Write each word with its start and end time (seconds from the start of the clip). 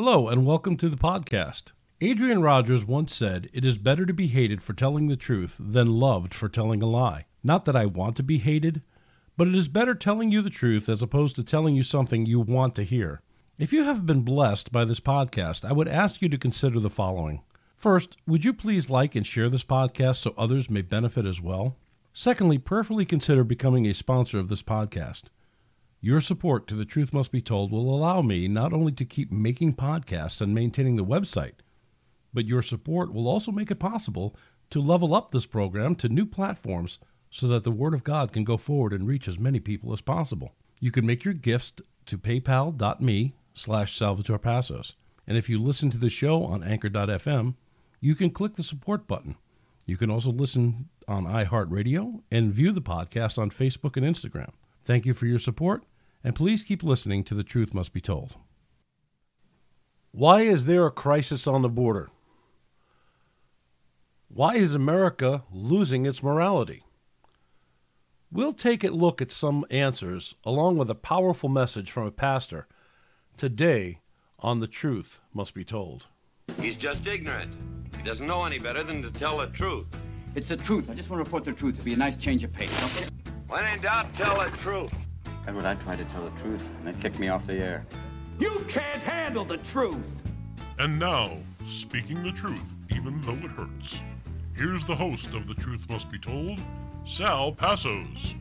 Hello, 0.00 0.28
and 0.28 0.46
welcome 0.46 0.76
to 0.76 0.88
the 0.88 0.96
podcast. 0.96 1.72
Adrian 2.00 2.40
Rogers 2.40 2.84
once 2.84 3.12
said, 3.12 3.50
It 3.52 3.64
is 3.64 3.78
better 3.78 4.06
to 4.06 4.12
be 4.12 4.28
hated 4.28 4.62
for 4.62 4.72
telling 4.72 5.08
the 5.08 5.16
truth 5.16 5.56
than 5.58 5.98
loved 5.98 6.34
for 6.34 6.48
telling 6.48 6.80
a 6.84 6.86
lie. 6.86 7.26
Not 7.42 7.64
that 7.64 7.74
I 7.74 7.86
want 7.86 8.14
to 8.18 8.22
be 8.22 8.38
hated, 8.38 8.82
but 9.36 9.48
it 9.48 9.56
is 9.56 9.66
better 9.66 9.96
telling 9.96 10.30
you 10.30 10.40
the 10.40 10.50
truth 10.50 10.88
as 10.88 11.02
opposed 11.02 11.34
to 11.34 11.42
telling 11.42 11.74
you 11.74 11.82
something 11.82 12.26
you 12.26 12.38
want 12.38 12.76
to 12.76 12.84
hear. 12.84 13.22
If 13.58 13.72
you 13.72 13.82
have 13.82 14.06
been 14.06 14.20
blessed 14.20 14.70
by 14.70 14.84
this 14.84 15.00
podcast, 15.00 15.64
I 15.64 15.72
would 15.72 15.88
ask 15.88 16.22
you 16.22 16.28
to 16.28 16.38
consider 16.38 16.78
the 16.78 16.88
following. 16.88 17.42
First, 17.76 18.18
would 18.24 18.44
you 18.44 18.52
please 18.52 18.88
like 18.88 19.16
and 19.16 19.26
share 19.26 19.48
this 19.48 19.64
podcast 19.64 20.18
so 20.18 20.32
others 20.38 20.70
may 20.70 20.82
benefit 20.82 21.26
as 21.26 21.40
well? 21.40 21.74
Secondly, 22.12 22.58
prayerfully 22.58 23.04
consider 23.04 23.42
becoming 23.42 23.84
a 23.84 23.94
sponsor 23.94 24.38
of 24.38 24.48
this 24.48 24.62
podcast. 24.62 25.22
Your 26.00 26.20
support 26.20 26.68
to 26.68 26.76
The 26.76 26.84
Truth 26.84 27.12
Must 27.12 27.32
Be 27.32 27.40
Told 27.40 27.72
will 27.72 27.92
allow 27.92 28.22
me 28.22 28.46
not 28.46 28.72
only 28.72 28.92
to 28.92 29.04
keep 29.04 29.32
making 29.32 29.74
podcasts 29.74 30.40
and 30.40 30.54
maintaining 30.54 30.94
the 30.94 31.04
website, 31.04 31.54
but 32.32 32.46
your 32.46 32.62
support 32.62 33.12
will 33.12 33.26
also 33.26 33.50
make 33.50 33.70
it 33.70 33.80
possible 33.80 34.36
to 34.70 34.80
level 34.80 35.12
up 35.12 35.32
this 35.32 35.46
program 35.46 35.96
to 35.96 36.08
new 36.08 36.24
platforms 36.24 36.98
so 37.30 37.48
that 37.48 37.64
the 37.64 37.72
Word 37.72 37.94
of 37.94 38.04
God 38.04 38.32
can 38.32 38.44
go 38.44 38.56
forward 38.56 38.92
and 38.92 39.08
reach 39.08 39.26
as 39.26 39.40
many 39.40 39.58
people 39.58 39.92
as 39.92 40.00
possible. 40.00 40.54
You 40.78 40.92
can 40.92 41.04
make 41.04 41.24
your 41.24 41.34
gifts 41.34 41.72
to 42.06 42.16
paypal.me 42.16 43.34
slash 43.54 43.98
Salvatore 43.98 44.38
Passos. 44.38 44.94
And 45.26 45.36
if 45.36 45.48
you 45.48 45.60
listen 45.60 45.90
to 45.90 45.98
the 45.98 46.08
show 46.08 46.44
on 46.44 46.62
anchor.fm, 46.62 47.54
you 48.00 48.14
can 48.14 48.30
click 48.30 48.54
the 48.54 48.62
support 48.62 49.08
button. 49.08 49.34
You 49.84 49.96
can 49.96 50.10
also 50.10 50.30
listen 50.30 50.88
on 51.08 51.24
iHeartRadio 51.24 52.20
and 52.30 52.52
view 52.52 52.70
the 52.70 52.80
podcast 52.80 53.36
on 53.36 53.50
Facebook 53.50 53.96
and 53.96 54.06
Instagram. 54.06 54.50
Thank 54.84 55.04
you 55.04 55.12
for 55.12 55.26
your 55.26 55.38
support, 55.38 55.82
and 56.24 56.34
please 56.34 56.62
keep 56.62 56.82
listening 56.82 57.24
to 57.24 57.34
The 57.34 57.44
Truth 57.44 57.74
Must 57.74 57.92
Be 57.92 58.00
Told. 58.00 58.36
Why 60.10 60.42
is 60.42 60.66
there 60.66 60.86
a 60.86 60.90
crisis 60.90 61.46
on 61.46 61.62
the 61.62 61.68
border? 61.68 62.08
Why 64.28 64.56
is 64.56 64.74
America 64.74 65.44
losing 65.50 66.06
its 66.06 66.22
morality? 66.22 66.82
We'll 68.30 68.52
take 68.52 68.84
a 68.84 68.90
look 68.90 69.22
at 69.22 69.32
some 69.32 69.64
answers 69.70 70.34
along 70.44 70.76
with 70.76 70.90
a 70.90 70.94
powerful 70.94 71.48
message 71.48 71.90
from 71.90 72.06
a 72.06 72.10
pastor 72.10 72.66
today 73.36 74.00
on 74.40 74.60
The 74.60 74.66
Truth 74.66 75.20
Must 75.32 75.54
Be 75.54 75.64
Told. 75.64 76.06
He's 76.60 76.76
just 76.76 77.06
ignorant. 77.06 77.54
He 77.96 78.02
doesn't 78.02 78.26
know 78.26 78.44
any 78.44 78.58
better 78.58 78.82
than 78.82 79.02
to 79.02 79.10
tell 79.10 79.38
the 79.38 79.46
truth. 79.46 79.86
It's 80.34 80.48
the 80.48 80.56
truth. 80.56 80.90
I 80.90 80.94
just 80.94 81.08
want 81.08 81.20
to 81.20 81.24
report 81.24 81.44
the 81.44 81.52
truth. 81.52 81.76
It'd 81.76 81.84
be 81.84 81.94
a 81.94 81.96
nice 81.96 82.16
change 82.16 82.44
of 82.44 82.52
pace. 82.52 82.96
Okay? 82.96 83.08
When 83.48 83.64
in 83.66 83.80
doubt, 83.80 84.12
tell 84.14 84.38
the 84.38 84.54
truth. 84.56 84.92
Edward, 85.48 85.64
I 85.64 85.76
tried 85.76 85.96
to 85.96 86.04
tell 86.04 86.24
the 86.24 86.42
truth, 86.42 86.68
and 86.78 86.86
they 86.86 87.00
kicked 87.00 87.18
me 87.18 87.28
off 87.28 87.46
the 87.46 87.54
air. 87.54 87.86
You 88.38 88.62
can't 88.68 89.02
handle 89.02 89.46
the 89.46 89.56
truth. 89.56 89.96
And 90.78 90.98
now, 90.98 91.38
speaking 91.66 92.22
the 92.22 92.32
truth, 92.32 92.74
even 92.94 93.18
though 93.22 93.32
it 93.32 93.50
hurts. 93.52 94.02
Here's 94.54 94.84
the 94.84 94.94
host 94.94 95.32
of 95.32 95.46
The 95.46 95.54
Truth 95.54 95.88
Must 95.88 96.10
Be 96.10 96.18
Told, 96.18 96.60
Sal 97.06 97.52
Passos. 97.52 98.34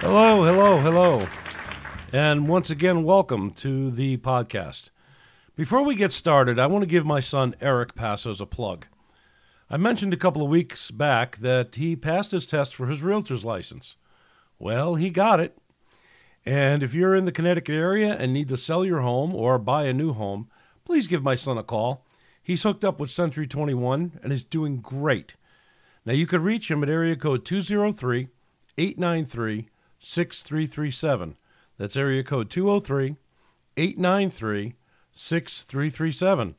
Hello, 0.00 0.42
hello, 0.42 0.78
hello. 0.78 1.28
And 2.12 2.48
once 2.48 2.70
again, 2.70 3.04
welcome 3.04 3.52
to 3.52 3.92
the 3.92 4.16
podcast. 4.16 4.90
Before 5.54 5.84
we 5.84 5.94
get 5.94 6.12
started, 6.12 6.58
I 6.58 6.66
want 6.66 6.82
to 6.82 6.90
give 6.90 7.06
my 7.06 7.20
son 7.20 7.54
Eric 7.60 7.94
Passos 7.94 8.40
a 8.40 8.46
plug. 8.46 8.86
I 9.68 9.76
mentioned 9.76 10.12
a 10.12 10.16
couple 10.16 10.42
of 10.42 10.48
weeks 10.48 10.92
back 10.92 11.38
that 11.38 11.74
he 11.74 11.96
passed 11.96 12.30
his 12.30 12.46
test 12.46 12.72
for 12.72 12.86
his 12.86 13.02
realtor's 13.02 13.44
license. 13.44 13.96
Well, 14.60 14.94
he 14.94 15.10
got 15.10 15.40
it. 15.40 15.58
And 16.44 16.84
if 16.84 16.94
you're 16.94 17.16
in 17.16 17.24
the 17.24 17.32
Connecticut 17.32 17.74
area 17.74 18.14
and 18.14 18.32
need 18.32 18.48
to 18.50 18.56
sell 18.56 18.84
your 18.84 19.00
home 19.00 19.34
or 19.34 19.58
buy 19.58 19.86
a 19.86 19.92
new 19.92 20.12
home, 20.12 20.48
please 20.84 21.08
give 21.08 21.24
my 21.24 21.34
son 21.34 21.58
a 21.58 21.64
call. 21.64 22.06
He's 22.40 22.62
hooked 22.62 22.84
up 22.84 23.00
with 23.00 23.10
Century 23.10 23.48
21 23.48 24.20
and 24.22 24.32
is 24.32 24.44
doing 24.44 24.76
great. 24.76 25.34
Now, 26.04 26.12
you 26.12 26.28
could 26.28 26.42
reach 26.42 26.70
him 26.70 26.84
at 26.84 26.88
area 26.88 27.16
code 27.16 27.44
203 27.44 28.28
893 28.78 29.68
6337. 29.98 31.36
That's 31.76 31.96
area 31.96 32.22
code 32.22 32.50
203 32.50 33.16
893 33.76 34.74
6337. 35.10 36.54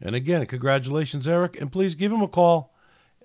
And 0.00 0.14
again, 0.14 0.46
congratulations, 0.46 1.26
Eric. 1.26 1.60
And 1.60 1.72
please 1.72 1.94
give 1.94 2.12
him 2.12 2.22
a 2.22 2.28
call 2.28 2.74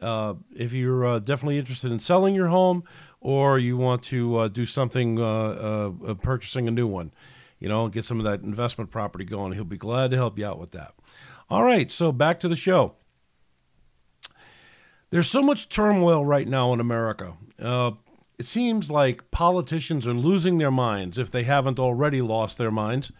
uh, 0.01 0.34
if 0.56 0.73
you're 0.73 1.06
uh, 1.06 1.19
definitely 1.19 1.57
interested 1.57 1.91
in 1.91 2.00
selling 2.00 2.35
your 2.35 2.47
home 2.47 2.84
or 3.22 3.57
you 3.57 3.78
want 3.78 4.03
to 4.03 4.38
uh, 4.38 4.47
do 4.47 4.66
something, 4.66 5.19
uh, 5.19 5.23
uh, 5.23 6.13
purchasing 6.16 6.67
a 6.67 6.72
new 6.72 6.88
one, 6.88 7.13
you 7.59 7.69
know, 7.69 7.88
get 7.88 8.06
some 8.06 8.19
of 8.19 8.25
that 8.25 8.41
investment 8.41 8.91
property 8.91 9.23
going. 9.23 9.53
He'll 9.53 9.63
be 9.63 9.78
glad 9.78 10.11
to 10.11 10.17
help 10.17 10.38
you 10.38 10.45
out 10.45 10.59
with 10.59 10.72
that. 10.72 10.94
All 11.50 11.63
right, 11.63 11.91
so 11.91 12.11
back 12.11 12.39
to 12.41 12.47
the 12.47 12.56
show. 12.56 12.95
There's 15.09 15.29
so 15.29 15.44
much 15.44 15.69
turmoil 15.69 16.25
right 16.25 16.47
now 16.47 16.73
in 16.73 16.79
America. 16.79 17.35
Uh, 17.61 17.91
it 18.40 18.47
seems 18.47 18.90
like 18.90 19.29
politicians 19.29 20.07
are 20.07 20.13
losing 20.13 20.57
their 20.57 20.72
minds 20.72 21.19
if 21.19 21.29
they 21.29 21.44
haven't 21.44 21.79
already 21.79 22.22
lost 22.22 22.57
their 22.57 22.72
minds. 22.72 23.11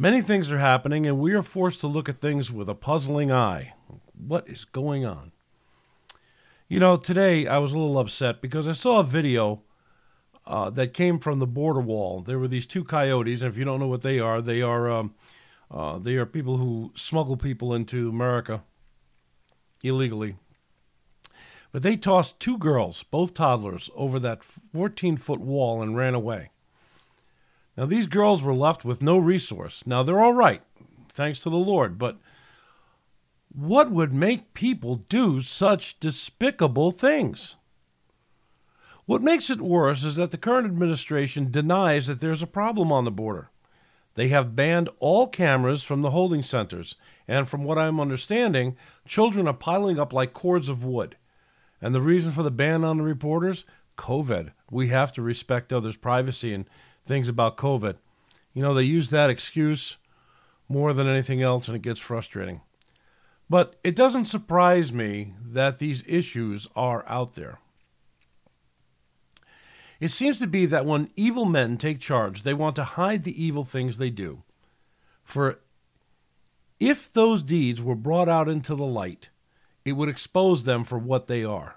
Many 0.00 0.22
things 0.22 0.52
are 0.52 0.60
happening, 0.60 1.06
and 1.06 1.18
we 1.18 1.32
are 1.32 1.42
forced 1.42 1.80
to 1.80 1.88
look 1.88 2.08
at 2.08 2.20
things 2.20 2.52
with 2.52 2.68
a 2.68 2.74
puzzling 2.76 3.32
eye. 3.32 3.74
What 4.16 4.48
is 4.48 4.64
going 4.64 5.04
on? 5.04 5.32
You 6.68 6.78
know, 6.78 6.94
today 6.94 7.48
I 7.48 7.58
was 7.58 7.72
a 7.72 7.78
little 7.78 7.98
upset 7.98 8.40
because 8.40 8.68
I 8.68 8.74
saw 8.74 9.00
a 9.00 9.02
video 9.02 9.62
uh, 10.46 10.70
that 10.70 10.94
came 10.94 11.18
from 11.18 11.40
the 11.40 11.48
border 11.48 11.80
wall. 11.80 12.20
There 12.20 12.38
were 12.38 12.46
these 12.46 12.64
two 12.64 12.84
coyotes, 12.84 13.42
and 13.42 13.50
if 13.50 13.58
you 13.58 13.64
don't 13.64 13.80
know 13.80 13.88
what 13.88 14.02
they 14.02 14.20
are, 14.20 14.40
they 14.40 14.62
are 14.62 14.88
um, 14.88 15.16
uh, 15.68 15.98
they 15.98 16.14
are 16.14 16.26
people 16.26 16.58
who 16.58 16.92
smuggle 16.94 17.36
people 17.36 17.74
into 17.74 18.08
America 18.08 18.62
illegally. 19.82 20.36
But 21.72 21.82
they 21.82 21.96
tossed 21.96 22.38
two 22.38 22.56
girls, 22.56 23.02
both 23.02 23.34
toddlers, 23.34 23.90
over 23.96 24.20
that 24.20 24.44
14 24.44 25.16
foot 25.16 25.40
wall 25.40 25.82
and 25.82 25.96
ran 25.96 26.14
away. 26.14 26.50
Now, 27.78 27.86
these 27.86 28.08
girls 28.08 28.42
were 28.42 28.54
left 28.54 28.84
with 28.84 29.00
no 29.00 29.18
resource. 29.18 29.86
Now, 29.86 30.02
they're 30.02 30.20
all 30.20 30.32
right, 30.32 30.62
thanks 31.10 31.38
to 31.40 31.48
the 31.48 31.56
Lord, 31.56 31.96
but 31.96 32.18
what 33.54 33.92
would 33.92 34.12
make 34.12 34.52
people 34.52 34.96
do 35.08 35.40
such 35.40 36.00
despicable 36.00 36.90
things? 36.90 37.54
What 39.06 39.22
makes 39.22 39.48
it 39.48 39.60
worse 39.60 40.02
is 40.02 40.16
that 40.16 40.32
the 40.32 40.38
current 40.38 40.66
administration 40.66 41.52
denies 41.52 42.08
that 42.08 42.20
there's 42.20 42.42
a 42.42 42.48
problem 42.48 42.90
on 42.90 43.04
the 43.04 43.12
border. 43.12 43.48
They 44.16 44.26
have 44.26 44.56
banned 44.56 44.88
all 44.98 45.28
cameras 45.28 45.84
from 45.84 46.02
the 46.02 46.10
holding 46.10 46.42
centers, 46.42 46.96
and 47.28 47.48
from 47.48 47.62
what 47.62 47.78
I'm 47.78 48.00
understanding, 48.00 48.76
children 49.06 49.46
are 49.46 49.54
piling 49.54 50.00
up 50.00 50.12
like 50.12 50.32
cords 50.32 50.68
of 50.68 50.82
wood. 50.82 51.16
And 51.80 51.94
the 51.94 52.00
reason 52.00 52.32
for 52.32 52.42
the 52.42 52.50
ban 52.50 52.82
on 52.82 52.96
the 52.96 53.04
reporters? 53.04 53.64
COVID. 53.96 54.50
We 54.68 54.88
have 54.88 55.12
to 55.12 55.22
respect 55.22 55.72
others' 55.72 55.96
privacy 55.96 56.52
and 56.52 56.64
things 57.08 57.28
about 57.28 57.56
COVID. 57.56 57.96
You 58.54 58.62
know, 58.62 58.74
they 58.74 58.84
use 58.84 59.10
that 59.10 59.30
excuse 59.30 59.96
more 60.68 60.92
than 60.92 61.08
anything 61.08 61.42
else, 61.42 61.66
and 61.66 61.76
it 61.76 61.82
gets 61.82 61.98
frustrating. 61.98 62.60
But 63.50 63.76
it 63.82 63.96
doesn't 63.96 64.26
surprise 64.26 64.92
me 64.92 65.34
that 65.40 65.78
these 65.78 66.04
issues 66.06 66.68
are 66.76 67.04
out 67.08 67.34
there. 67.34 67.58
It 70.00 70.10
seems 70.10 70.38
to 70.38 70.46
be 70.46 70.66
that 70.66 70.86
when 70.86 71.10
evil 71.16 71.44
men 71.44 71.76
take 71.76 71.98
charge, 71.98 72.42
they 72.42 72.54
want 72.54 72.76
to 72.76 72.84
hide 72.84 73.24
the 73.24 73.42
evil 73.42 73.64
things 73.64 73.98
they 73.98 74.10
do. 74.10 74.42
For 75.24 75.58
if 76.78 77.12
those 77.12 77.42
deeds 77.42 77.82
were 77.82 77.96
brought 77.96 78.28
out 78.28 78.48
into 78.48 78.76
the 78.76 78.84
light, 78.84 79.30
it 79.84 79.92
would 79.92 80.08
expose 80.08 80.64
them 80.64 80.84
for 80.84 80.98
what 80.98 81.26
they 81.26 81.42
are. 81.42 81.76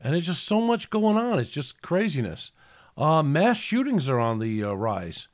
And 0.00 0.14
it's 0.14 0.26
just 0.26 0.44
so 0.44 0.60
much 0.60 0.90
going 0.90 1.16
on. 1.16 1.38
It's 1.38 1.50
just 1.50 1.82
craziness. 1.82 2.52
Uh, 2.96 3.22
mass 3.22 3.58
shootings 3.58 4.08
are 4.08 4.18
on 4.18 4.38
the 4.38 4.64
uh, 4.64 4.72
rise. 4.72 5.28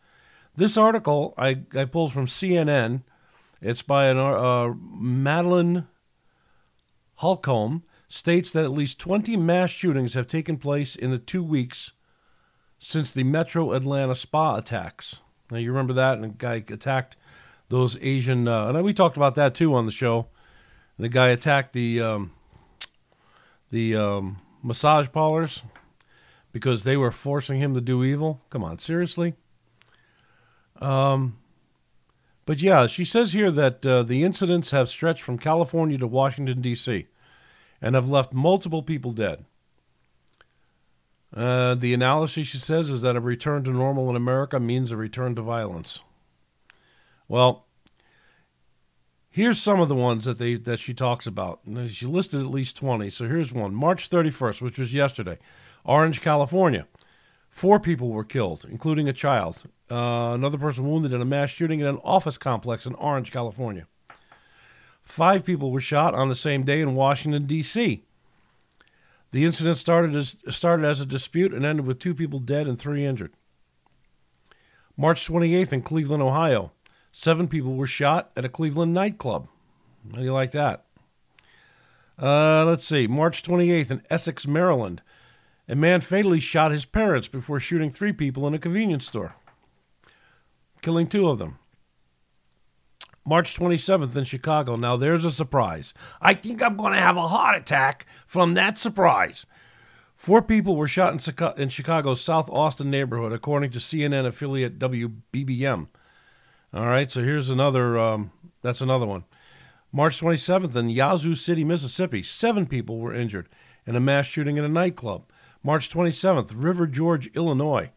This 0.57 0.77
article 0.77 1.35
I, 1.39 1.63
I 1.75 1.85
pulled 1.85 2.13
from 2.13 2.27
CNN. 2.27 3.03
It's 3.61 3.83
by 3.83 4.07
an, 4.07 4.19
uh, 4.19 4.75
Madeline 4.77 5.87
Holcombe. 7.17 7.85
States 8.09 8.51
that 8.51 8.65
at 8.65 8.73
least 8.73 8.99
20 8.99 9.39
mass 9.39 9.71
shootings 9.71 10.13
have 10.13 10.27
taken 10.27 10.59
place 10.59 10.97
in 10.97 11.11
the 11.11 11.19
two 11.19 11.43
weeks 11.43 11.93
since 12.79 13.11
the 13.11 13.25
Metro 13.25 13.73
Atlanta 13.73 14.15
spa 14.15 14.57
attacks. 14.57 15.21
Now, 15.51 15.57
you 15.57 15.71
remember 15.71 15.95
that? 15.95 16.19
And 16.19 16.25
a 16.27 16.29
guy 16.29 16.57
attacked 16.57 17.17
those 17.71 17.97
Asian, 18.03 18.47
uh, 18.47 18.67
and 18.67 18.85
we 18.85 18.93
talked 18.93 19.17
about 19.17 19.35
that 19.37 19.55
too 19.55 19.75
on 19.75 19.87
the 19.87 19.93
show. 19.93 20.27
The 20.99 21.09
guy 21.09 21.29
attacked 21.29 21.73
the 21.73 22.03
um, 22.03 22.33
the 23.71 23.97
um, 23.97 24.41
massage 24.63 25.09
parlors 25.11 25.63
because 26.53 26.85
they 26.85 26.97
were 26.97 27.11
forcing 27.11 27.59
him 27.59 27.75
to 27.75 27.81
do 27.81 28.05
evil. 28.05 28.43
Come 28.51 28.63
on, 28.63 28.79
seriously. 28.79 29.35
Um, 30.81 31.39
but 32.45 32.61
yeah, 32.61 32.87
she 32.87 33.05
says 33.05 33.33
here 33.33 33.51
that 33.51 33.85
uh, 33.87 34.03
the 34.03 34.23
incidents 34.23 34.71
have 34.73 34.89
stretched 34.89 35.23
from 35.23 35.39
California 35.39 35.99
to 35.99 36.07
Washington 36.07 36.61
D.C. 36.61 37.07
and 37.81 37.95
have 37.95 38.09
left 38.09 38.33
multiple 38.33 38.83
people 38.83 39.13
dead. 39.13 39.45
Uh, 41.35 41.75
the 41.75 41.95
analysis, 41.95 42.49
she 42.49 42.59
says, 42.59 42.91
is 42.91 43.01
that 43.01 43.17
a 43.17 43.21
return 43.21 43.65
to 43.65 43.71
normal 43.71 44.11
in 44.11 44.17
America 44.17 44.61
means 44.61 44.93
a 44.93 44.97
return 44.97 45.35
to 45.35 45.41
violence. 45.41 46.01
Well, 47.27 47.65
here's 49.31 49.59
some 49.59 49.81
of 49.81 49.89
the 49.89 49.95
ones 49.95 50.27
that 50.27 50.39
they 50.39 50.57
that 50.57 50.79
she 50.79 50.93
talks 50.93 51.27
about. 51.27 51.61
She 51.89 52.05
listed 52.05 52.41
at 52.41 52.51
least 52.51 52.77
20. 52.77 53.09
So 53.09 53.27
here's 53.27 53.53
one: 53.53 53.75
March 53.75 54.11
31st, 54.11 54.61
which 54.61 54.79
was 54.79 54.93
yesterday, 54.93 55.39
Orange, 55.85 56.21
California. 56.21 56.87
Four 57.51 57.81
people 57.81 58.09
were 58.09 58.25
killed, 58.25 58.67
including 58.71 59.09
a 59.09 59.13
child. 59.13 59.65
Uh, 59.91 60.33
another 60.35 60.59
person 60.59 60.89
wounded 60.89 61.13
in 61.13 61.21
a 61.21 61.27
mass 61.27 61.51
shooting 61.51 61.81
in 61.81 61.87
an 61.87 62.01
office 62.03 62.39
complex 62.39 62.87
in 62.87 62.95
Orange, 62.95 63.31
California. 63.31 63.87
Five 65.03 65.45
people 65.45 65.71
were 65.71 65.81
shot 65.81 66.15
on 66.15 66.29
the 66.29 66.35
same 66.35 66.63
day 66.63 66.81
in 66.81 66.95
Washington, 66.95 67.47
D.C. 67.47 68.05
The 69.33 69.45
incident 69.45 69.79
started 69.79 70.15
as, 70.17 70.37
started 70.51 70.87
as 70.87 71.01
a 71.01 71.07
dispute 71.07 71.53
and 71.53 71.65
ended 71.65 71.87
with 71.87 71.99
two 71.99 72.15
people 72.15 72.39
dead 72.39 72.67
and 72.67 72.79
three 72.79 73.05
injured. 73.05 73.33
March 74.97 75.27
28th 75.27 75.73
in 75.73 75.83
Cleveland, 75.83 76.23
Ohio. 76.23 76.73
Seven 77.13 77.49
people 77.49 77.75
were 77.75 77.87
shot 77.87 78.31
at 78.37 78.45
a 78.45 78.49
Cleveland 78.49 78.95
nightclub. 78.95 79.49
How 80.11 80.19
do 80.19 80.25
you 80.25 80.33
like 80.33 80.53
that? 80.53 80.85
Uh, 82.21 82.65
let's 82.65 82.87
see. 82.87 83.07
March 83.07 83.43
28th 83.43 83.91
in 83.91 84.03
Essex, 84.11 84.47
Maryland. 84.47 85.03
A 85.69 85.75
man 85.75 86.01
fatally 86.01 86.41
shot 86.41 86.73
his 86.73 86.85
parents 86.85 87.29
before 87.29 87.61
shooting 87.61 87.91
three 87.91 88.13
people 88.13 88.47
in 88.47 88.55
a 88.55 88.59
convenience 88.59 89.07
store, 89.07 89.37
killing 90.81 91.07
two 91.07 91.29
of 91.29 91.39
them. 91.39 91.59
March 93.25 93.57
27th 93.57 94.17
in 94.17 94.25
Chicago. 94.25 94.75
Now 94.75 94.97
there's 94.97 95.25
a 95.25 95.31
surprise. 95.31 95.95
I 96.21 96.35
think 96.35 96.61
I'm 96.61 96.77
going 96.77 96.93
to 96.93 96.99
have 96.99 97.17
a 97.17 97.29
heart 97.29 97.57
attack 97.57 98.07
from 98.27 98.55
that 98.55 98.79
surprise. 98.79 99.47
Four 100.17 100.43
people 100.43 100.77
were 100.77 100.89
shot 100.89 101.29
in, 101.59 101.69
Chicago's 101.69 102.21
South 102.21 102.49
Austin 102.51 102.91
neighborhood, 102.91 103.33
according 103.33 103.71
to 103.73 103.79
CNN 103.79 104.27
affiliate 104.27 104.79
WBBM. 104.79 105.89
All 106.75 106.87
right, 106.87 107.11
so 107.11 107.23
here's 107.23 107.51
another. 107.51 107.99
Um, 107.99 108.31
that's 108.63 108.81
another 108.81 109.07
one. 109.07 109.25
March 109.93 110.21
27th 110.21 110.75
in 110.75 110.89
Yazoo 110.89 111.35
City, 111.35 111.65
Mississippi, 111.65 112.23
seven 112.23 112.67
people 112.67 112.99
were 112.99 113.15
injured 113.15 113.49
in 113.85 113.95
a 113.95 114.01
mass 114.01 114.27
shooting 114.27 114.57
in 114.57 114.65
a 114.65 114.69
nightclub. 114.69 115.25
March 115.63 115.89
27th, 115.89 116.53
River 116.55 116.87
George, 116.87 117.29
Illinois, 117.35 117.91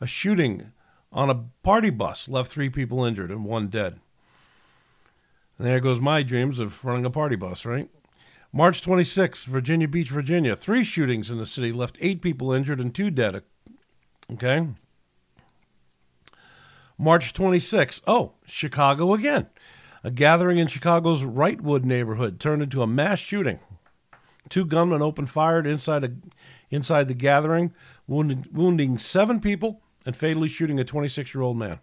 a 0.00 0.06
shooting 0.06 0.72
on 1.12 1.30
a 1.30 1.44
party 1.62 1.90
bus 1.90 2.28
left 2.28 2.50
three 2.50 2.68
people 2.68 3.04
injured 3.04 3.30
and 3.30 3.44
one 3.44 3.68
dead. 3.68 3.98
And 5.58 5.66
there 5.66 5.80
goes 5.80 6.00
my 6.00 6.22
dreams 6.22 6.60
of 6.60 6.84
running 6.84 7.04
a 7.04 7.10
party 7.10 7.34
bus, 7.34 7.64
right? 7.64 7.90
March 8.52 8.80
26th, 8.80 9.44
Virginia 9.44 9.88
Beach, 9.88 10.10
Virginia, 10.10 10.54
three 10.56 10.84
shootings 10.84 11.30
in 11.30 11.38
the 11.38 11.46
city 11.46 11.72
left 11.72 11.98
eight 12.00 12.22
people 12.22 12.52
injured 12.52 12.80
and 12.80 12.94
two 12.94 13.10
dead. 13.10 13.42
Okay. 14.32 14.68
March 16.96 17.32
26th, 17.34 18.00
oh, 18.06 18.32
Chicago 18.46 19.14
again. 19.14 19.46
A 20.04 20.10
gathering 20.10 20.58
in 20.58 20.68
Chicago's 20.68 21.24
Wrightwood 21.24 21.84
neighborhood 21.84 22.38
turned 22.38 22.62
into 22.62 22.82
a 22.82 22.86
mass 22.86 23.18
shooting. 23.18 23.58
Two 24.48 24.64
gunmen 24.64 25.02
opened 25.02 25.28
fire 25.28 25.60
inside 25.60 26.04
a 26.04 26.12
inside 26.70 27.08
the 27.08 27.14
gathering, 27.14 27.72
wounding, 28.06 28.46
wounding 28.52 28.98
seven 28.98 29.40
people 29.40 29.80
and 30.04 30.16
fatally 30.16 30.48
shooting 30.48 30.78
a 30.78 30.84
26 30.84 31.34
year 31.34 31.42
old 31.42 31.56
man. 31.56 31.80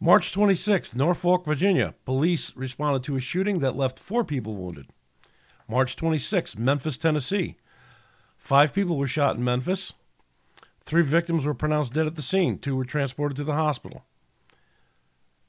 March 0.00 0.32
26th, 0.32 0.94
Norfolk, 0.94 1.44
Virginia. 1.44 1.94
Police 2.06 2.56
responded 2.56 3.02
to 3.04 3.16
a 3.16 3.20
shooting 3.20 3.58
that 3.58 3.76
left 3.76 3.98
four 3.98 4.24
people 4.24 4.54
wounded. 4.54 4.86
March 5.68 5.94
26th, 5.94 6.58
Memphis, 6.58 6.96
Tennessee. 6.96 7.56
Five 8.38 8.72
people 8.72 8.96
were 8.96 9.06
shot 9.06 9.36
in 9.36 9.44
Memphis. 9.44 9.92
Three 10.84 11.02
victims 11.02 11.44
were 11.44 11.54
pronounced 11.54 11.92
dead 11.92 12.06
at 12.06 12.14
the 12.14 12.22
scene. 12.22 12.58
Two 12.58 12.74
were 12.74 12.84
transported 12.84 13.36
to 13.36 13.44
the 13.44 13.52
hospital. 13.52 14.04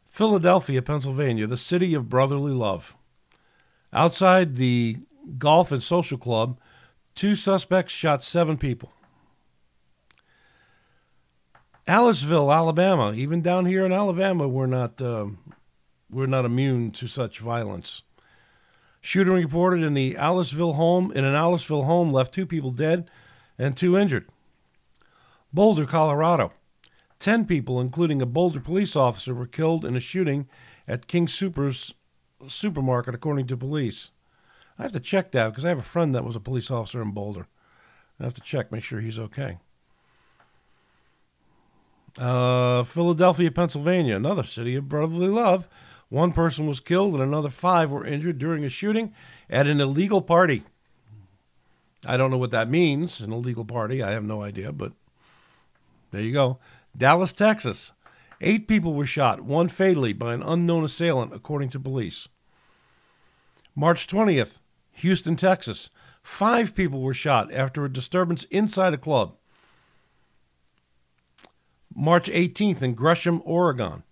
Philadelphia, 0.10 0.81
Pennsylvania, 0.81 1.48
the 1.48 1.56
city 1.56 1.94
of 1.94 2.10
brotherly 2.10 2.52
love. 2.52 2.98
Outside 3.94 4.57
the 4.57 4.98
golf 5.38 5.72
and 5.72 5.81
social 5.81 6.18
club, 6.18 6.60
Two 7.16 7.36
suspects 7.36 7.94
shot 7.94 8.24
seven 8.24 8.58
people. 8.58 8.92
Aliceville, 11.88 12.56
Alabama. 12.56 13.13
Even 13.13 13.42
down 13.42 13.66
here 13.66 13.86
in 13.86 13.92
Alabama, 13.92 14.48
we're 14.48 14.66
not 14.66 15.02
um, 15.02 15.40
we're 16.10 16.28
not 16.28 16.46
immune 16.46 16.92
to 16.92 17.08
such 17.08 17.40
violence. 17.40 18.04
Shooting 19.02 19.34
reported 19.34 19.84
in 19.84 19.94
the 19.94 20.13
Aliceville 20.13 20.75
home 20.75 21.12
in 21.13 21.25
an 21.25 21.34
Aliceville 21.34 21.86
home 21.86 22.13
left 22.13 22.34
two 22.34 22.46
people 22.46 22.72
dead 22.72 23.10
and 23.57 23.75
two 23.75 23.98
injured. 23.98 24.28
Boulder, 25.52 25.86
Colorado. 25.86 26.54
Ten 27.19 27.46
people, 27.46 27.80
including 27.81 28.22
a 28.22 28.25
Boulder 28.25 28.60
police 28.60 28.96
officer, 28.96 29.34
were 29.34 29.48
killed 29.48 29.86
in 29.86 29.96
a 29.96 30.00
shooting 30.00 30.48
at 30.88 31.07
King 31.07 31.28
Soopers 31.28 31.94
supermarket, 32.48 33.14
according 33.14 33.48
to 33.48 33.57
police. 33.57 34.12
I 34.77 34.83
have 34.83 34.91
to 34.94 35.00
check 35.00 35.31
that 35.31 35.50
because 35.50 35.65
I 35.65 35.69
have 35.69 35.79
a 35.79 35.83
friend 35.83 36.15
that 36.15 36.25
was 36.25 36.35
a 36.35 36.39
police 36.39 36.71
officer 36.71 37.01
in 37.01 37.12
Boulder. 37.12 37.47
I 38.19 38.23
have 38.23 38.33
to 38.35 38.41
check, 38.41 38.71
make 38.71 38.83
sure 38.83 39.00
he's 39.00 39.19
okay. 39.19 39.57
Uh, 42.18 42.83
Philadelphia, 42.83 43.51
Pennsylvania, 43.51 44.15
another 44.15 44.44
city 44.44 44.75
of 44.75 44.89
brotherly 44.89 45.27
love. 45.27 45.68
One 46.09 46.33
person 46.33 46.68
was 46.68 46.79
killed 46.79 47.13
and 47.13 47.23
another 47.23 47.50
five 47.50 47.89
were 47.89 48.06
injured 48.06 48.38
during 48.38 48.65
a 48.65 48.69
shooting 48.69 49.13
at 49.50 49.68
an 49.68 49.79
illegal 49.79 50.21
party. 50.21 50.63
I 52.06 52.18
don't 52.18 52.31
know 52.31 52.38
what 52.38 52.51
that 52.51 52.69
means, 52.69 53.21
an 53.21 53.31
illegal 53.31 53.63
party. 53.63 54.03
I 54.03 54.12
have 54.12 54.23
no 54.23 54.41
idea, 54.41 54.71
but 54.71 54.91
there 56.12 56.21
you 56.21 56.33
go. 56.33 56.59
Dallas, 56.97 57.31
Texas. 57.31 57.94
Eight 58.41 58.68
people 58.68 58.94
were 58.94 59.06
shot, 59.06 59.41
one 59.41 59.69
fatally 59.69 60.13
by 60.13 60.33
an 60.33 60.41
unknown 60.41 60.83
assailant, 60.83 61.33
according 61.33 61.69
to 61.69 61.79
police. 61.79 62.27
March 63.75 64.07
20th, 64.07 64.59
Houston, 64.91 65.35
Texas. 65.35 65.89
Five 66.23 66.75
people 66.75 67.01
were 67.01 67.13
shot 67.13 67.51
after 67.53 67.83
a 67.83 67.91
disturbance 67.91 68.44
inside 68.45 68.94
a 68.94 68.97
club. 68.97 69.35
March 71.94 72.29
18th 72.29 72.81
in 72.81 72.94
Gresham, 72.94 73.41
Oregon. 73.44 74.03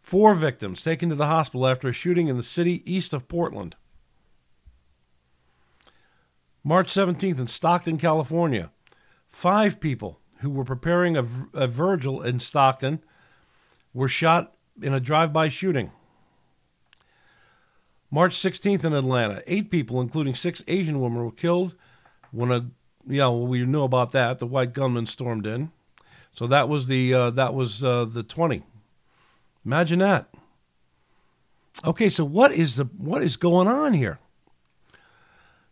Four 0.00 0.34
victims 0.34 0.82
taken 0.82 1.08
to 1.08 1.14
the 1.14 1.26
hospital 1.26 1.66
after 1.66 1.88
a 1.88 1.92
shooting 1.92 2.28
in 2.28 2.36
the 2.36 2.42
city 2.42 2.82
east 2.90 3.12
of 3.12 3.28
Portland. 3.28 3.76
March 6.62 6.92
17th 6.92 7.38
in 7.38 7.46
Stockton, 7.46 7.98
California. 7.98 8.70
Five 9.28 9.80
people 9.80 10.20
who 10.38 10.50
were 10.50 10.64
preparing 10.64 11.16
a, 11.16 11.26
a 11.54 11.66
Virgil 11.66 12.22
in 12.22 12.40
Stockton 12.40 13.02
were 13.94 14.08
shot 14.08 14.54
in 14.80 14.92
a 14.92 15.00
drive 15.00 15.32
by 15.32 15.48
shooting. 15.48 15.90
March 18.10 18.36
16th 18.36 18.84
in 18.84 18.92
Atlanta, 18.92 19.42
eight 19.46 19.70
people, 19.70 20.00
including 20.00 20.34
six 20.34 20.62
Asian 20.68 21.00
women, 21.00 21.24
were 21.24 21.32
killed 21.32 21.74
when 22.30 22.52
a 22.52 22.66
yeah, 23.08 23.28
well, 23.28 23.46
we 23.46 23.64
knew 23.64 23.82
about 23.82 24.12
that. 24.12 24.40
The 24.40 24.46
white 24.46 24.72
gunman 24.72 25.06
stormed 25.06 25.46
in, 25.46 25.70
so 26.32 26.46
that 26.48 26.68
was 26.68 26.86
the 26.86 27.14
uh, 27.14 27.30
that 27.30 27.54
was 27.54 27.84
uh, 27.84 28.04
the 28.04 28.22
20. 28.22 28.64
Imagine 29.64 30.00
that. 30.00 30.28
Okay, 31.84 32.10
so 32.10 32.24
what 32.24 32.52
is 32.52 32.76
the 32.76 32.84
what 32.96 33.22
is 33.22 33.36
going 33.36 33.68
on 33.68 33.94
here? 33.94 34.18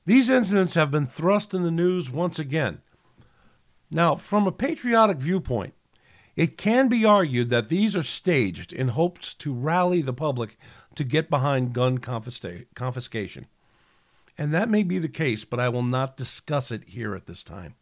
These 0.07 0.31
incidents 0.31 0.75
have 0.75 0.91
been 0.91 1.07
thrust 1.07 1.55
in 1.55 1.63
the 1.63 1.71
news 1.71 2.11
once 2.11 2.39
again. 2.39 2.83
Now, 3.91 4.17
from 4.17 4.47
a 4.47 4.53
patriotic 4.53 5.17
viewpoint, 5.17 5.75
it 6.37 6.59
can 6.59 6.89
be 6.89 7.05
argued 7.05 7.49
that 7.51 7.69
these 7.69 7.97
are 7.97 8.03
staged 8.03 8.73
in 8.73 8.89
hopes 8.89 9.35
to 9.35 9.55
rally 9.55 10.03
the 10.03 10.13
public 10.13 10.59
to 10.95 11.05
get 11.05 11.31
behind 11.31 11.73
gun 11.73 11.99
confiscation. 11.99 13.47
And 14.37 14.53
that 14.53 14.69
may 14.69 14.83
be 14.83 14.99
the 14.99 15.09
case, 15.09 15.45
but 15.45 15.61
I 15.61 15.69
will 15.69 15.83
not 15.83 16.17
discuss 16.17 16.71
it 16.71 16.85
here 16.89 17.15
at 17.15 17.27
this 17.27 17.45
time. 17.45 17.75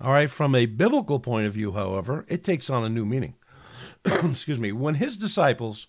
All 0.00 0.12
right, 0.12 0.30
from 0.30 0.54
a 0.54 0.66
biblical 0.66 1.20
point 1.20 1.46
of 1.46 1.52
view, 1.52 1.72
however, 1.72 2.24
it 2.28 2.42
takes 2.42 2.70
on 2.70 2.84
a 2.84 2.88
new 2.88 3.04
meaning. 3.04 3.34
Excuse 4.04 4.58
me. 4.58 4.72
When 4.72 4.94
his 4.94 5.16
disciples 5.16 5.86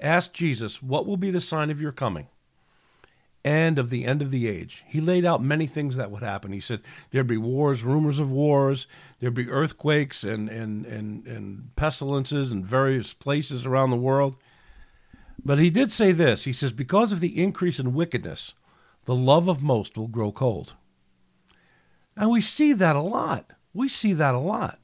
asked 0.00 0.32
Jesus, 0.32 0.80
What 0.82 1.06
will 1.06 1.16
be 1.16 1.30
the 1.30 1.40
sign 1.40 1.70
of 1.70 1.80
your 1.80 1.90
coming 1.90 2.28
and 3.44 3.78
of 3.78 3.90
the 3.90 4.04
end 4.04 4.22
of 4.22 4.30
the 4.30 4.46
age? 4.46 4.84
He 4.86 5.00
laid 5.00 5.24
out 5.24 5.42
many 5.42 5.66
things 5.66 5.96
that 5.96 6.12
would 6.12 6.22
happen. 6.22 6.52
He 6.52 6.60
said 6.60 6.82
there'd 7.10 7.26
be 7.26 7.36
wars, 7.36 7.82
rumors 7.82 8.20
of 8.20 8.30
wars, 8.30 8.86
there'd 9.18 9.34
be 9.34 9.50
earthquakes 9.50 10.22
and, 10.22 10.48
and, 10.48 10.86
and, 10.86 11.26
and 11.26 11.74
pestilences 11.74 12.52
in 12.52 12.64
various 12.64 13.12
places 13.12 13.66
around 13.66 13.90
the 13.90 13.96
world. 13.96 14.36
But 15.44 15.58
he 15.58 15.70
did 15.70 15.92
say 15.92 16.12
this 16.12 16.44
He 16.44 16.52
says, 16.52 16.72
Because 16.72 17.12
of 17.12 17.20
the 17.20 17.40
increase 17.40 17.78
in 17.78 17.94
wickedness, 17.94 18.54
the 19.04 19.14
love 19.14 19.48
of 19.48 19.62
most 19.62 19.96
will 19.96 20.08
grow 20.08 20.32
cold. 20.32 20.74
And 22.16 22.30
we 22.30 22.40
see 22.40 22.72
that 22.72 22.96
a 22.96 23.00
lot. 23.00 23.52
We 23.72 23.88
see 23.88 24.12
that 24.12 24.34
a 24.34 24.38
lot. 24.38 24.78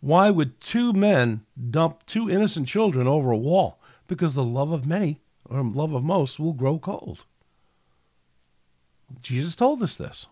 Why 0.00 0.30
would 0.30 0.60
two 0.60 0.92
men 0.92 1.42
dump 1.70 2.04
two 2.06 2.30
innocent 2.30 2.68
children 2.68 3.06
over 3.06 3.30
a 3.30 3.36
wall? 3.36 3.80
Because 4.06 4.34
the 4.34 4.44
love 4.44 4.72
of 4.72 4.86
many, 4.86 5.20
or 5.44 5.62
love 5.62 5.92
of 5.92 6.04
most, 6.04 6.38
will 6.38 6.52
grow 6.52 6.78
cold. 6.78 7.24
Jesus 9.22 9.54
told 9.54 9.82
us 9.82 9.96
this. 9.96 10.26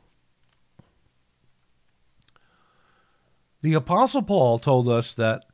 The 3.62 3.74
Apostle 3.74 4.22
Paul 4.22 4.58
told 4.58 4.88
us 4.88 5.14
that 5.14 5.44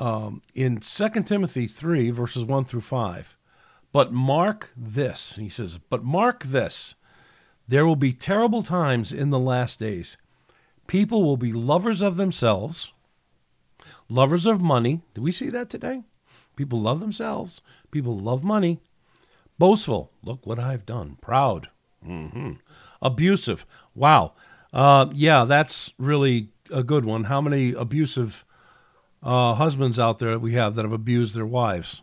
um, 0.00 0.42
in 0.54 0.80
2 0.80 1.08
Timothy 1.24 1.66
3, 1.66 2.10
verses 2.10 2.44
1 2.44 2.64
through 2.64 2.80
5, 2.80 3.36
but 3.92 4.12
mark 4.12 4.70
this, 4.76 5.34
he 5.36 5.48
says, 5.48 5.78
but 5.90 6.02
mark 6.02 6.44
this, 6.44 6.94
there 7.68 7.86
will 7.86 7.96
be 7.96 8.12
terrible 8.12 8.62
times 8.62 9.12
in 9.12 9.30
the 9.30 9.38
last 9.38 9.78
days. 9.78 10.16
People 10.86 11.22
will 11.22 11.36
be 11.36 11.52
lovers 11.52 12.02
of 12.02 12.16
themselves, 12.16 12.92
lovers 14.08 14.46
of 14.46 14.60
money. 14.60 15.02
Do 15.14 15.22
we 15.22 15.30
see 15.30 15.50
that 15.50 15.70
today? 15.70 16.02
People 16.56 16.80
love 16.80 16.98
themselves, 17.00 17.60
people 17.90 18.18
love 18.18 18.42
money, 18.42 18.80
boastful, 19.58 20.10
look 20.24 20.46
what 20.46 20.58
I've 20.58 20.86
done, 20.86 21.18
proud, 21.20 21.68
hmm 22.04 22.52
abusive. 23.02 23.64
Wow. 23.94 24.34
Uh, 24.72 25.06
yeah, 25.12 25.44
that's 25.44 25.92
really 25.98 26.48
a 26.70 26.82
good 26.82 27.04
one. 27.04 27.24
How 27.24 27.40
many 27.40 27.72
abusive 27.72 28.44
uh, 29.22 29.54
husbands 29.54 29.98
out 29.98 30.18
there 30.18 30.32
that 30.32 30.40
we 30.40 30.52
have 30.54 30.74
that 30.74 30.84
have 30.84 30.92
abused 30.92 31.34
their 31.34 31.46
wives? 31.46 32.02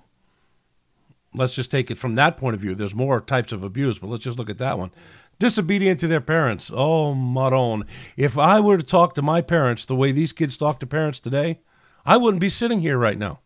Let's 1.34 1.54
just 1.54 1.72
take 1.72 1.92
it 1.92 2.00
from 2.00 2.16
that 2.16 2.38
point 2.38 2.56
of 2.56 2.62
view. 2.62 2.74
There's 2.74 2.96
more 2.96 3.22
types 3.22 3.52
of 3.52 3.64
abuse, 3.64 4.00
but 4.00 4.08
let's 4.08 4.24
just 4.24 4.38
look 4.38 4.50
at 4.50 4.58
that 4.58 4.78
one. 4.78 4.92
Disobedient 5.40 6.00
to 6.00 6.08
their 6.08 6.22
parents. 6.22 6.72
Oh, 6.74 7.14
Maron. 7.14 7.86
If 8.16 8.38
I 8.38 8.60
were 8.60 8.78
to 8.78 8.84
talk 8.84 9.14
to 9.16 9.22
my 9.22 9.42
parents 9.42 9.86
the 9.86 9.96
way 9.96 10.12
these 10.12 10.34
kids 10.34 10.58
talk 10.58 10.80
to 10.80 10.88
parents 10.88 11.20
today, 11.20 11.60
I 12.06 12.18
wouldn't 12.18 12.42
be 12.42 12.50
sitting 12.50 12.80
here 12.80 12.98
right 12.98 13.18
now. 13.18 13.40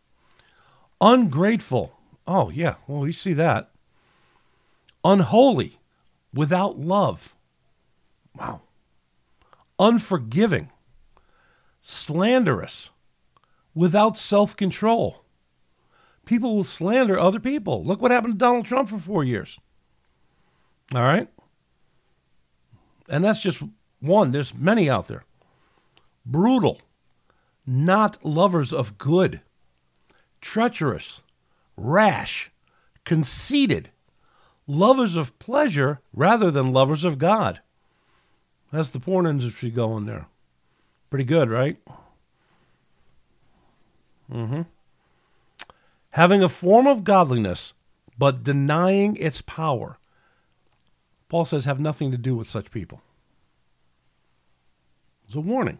Ungrateful. 1.00 1.98
Oh, 2.26 2.48
yeah. 2.50 2.76
Well, 2.86 3.00
we 3.00 3.12
see 3.12 3.34
that. 3.34 3.70
Unholy. 5.04 5.80
Without 6.32 6.78
love. 6.78 7.34
Wow. 8.34 8.62
Unforgiving. 9.78 10.70
Slanderous. 11.82 12.90
Without 13.74 14.18
self 14.18 14.56
control. 14.56 15.24
People 16.24 16.54
will 16.56 16.64
slander 16.64 17.18
other 17.18 17.40
people. 17.40 17.84
Look 17.84 18.00
what 18.00 18.10
happened 18.10 18.34
to 18.34 18.38
Donald 18.38 18.66
Trump 18.66 18.88
for 18.88 18.98
four 18.98 19.24
years. 19.24 19.58
All 20.94 21.02
right? 21.02 21.28
And 23.08 23.24
that's 23.24 23.40
just 23.40 23.62
one. 24.00 24.32
There's 24.32 24.54
many 24.54 24.88
out 24.88 25.08
there. 25.08 25.24
Brutal. 26.24 26.80
Not 27.66 28.24
lovers 28.24 28.72
of 28.72 28.98
good. 28.98 29.40
Treacherous. 30.40 31.22
Rash. 31.76 32.50
Conceited. 33.04 33.90
Lovers 34.66 35.16
of 35.16 35.38
pleasure 35.38 36.00
rather 36.12 36.50
than 36.50 36.72
lovers 36.72 37.04
of 37.04 37.18
God. 37.18 37.60
That's 38.72 38.90
the 38.90 39.00
porn 39.00 39.26
industry 39.26 39.70
going 39.70 40.06
there. 40.06 40.26
Pretty 41.10 41.24
good, 41.24 41.50
right? 41.50 41.76
Mm-hmm 44.30 44.62
having 46.12 46.42
a 46.42 46.48
form 46.48 46.86
of 46.86 47.04
godliness, 47.04 47.72
but 48.16 48.44
denying 48.44 49.16
its 49.16 49.42
power. 49.42 49.98
Paul 51.28 51.44
says, 51.44 51.64
have 51.64 51.80
nothing 51.80 52.10
to 52.10 52.18
do 52.18 52.36
with 52.36 52.48
such 52.48 52.70
people. 52.70 53.02
It's 55.24 55.34
a 55.34 55.40
warning. 55.40 55.78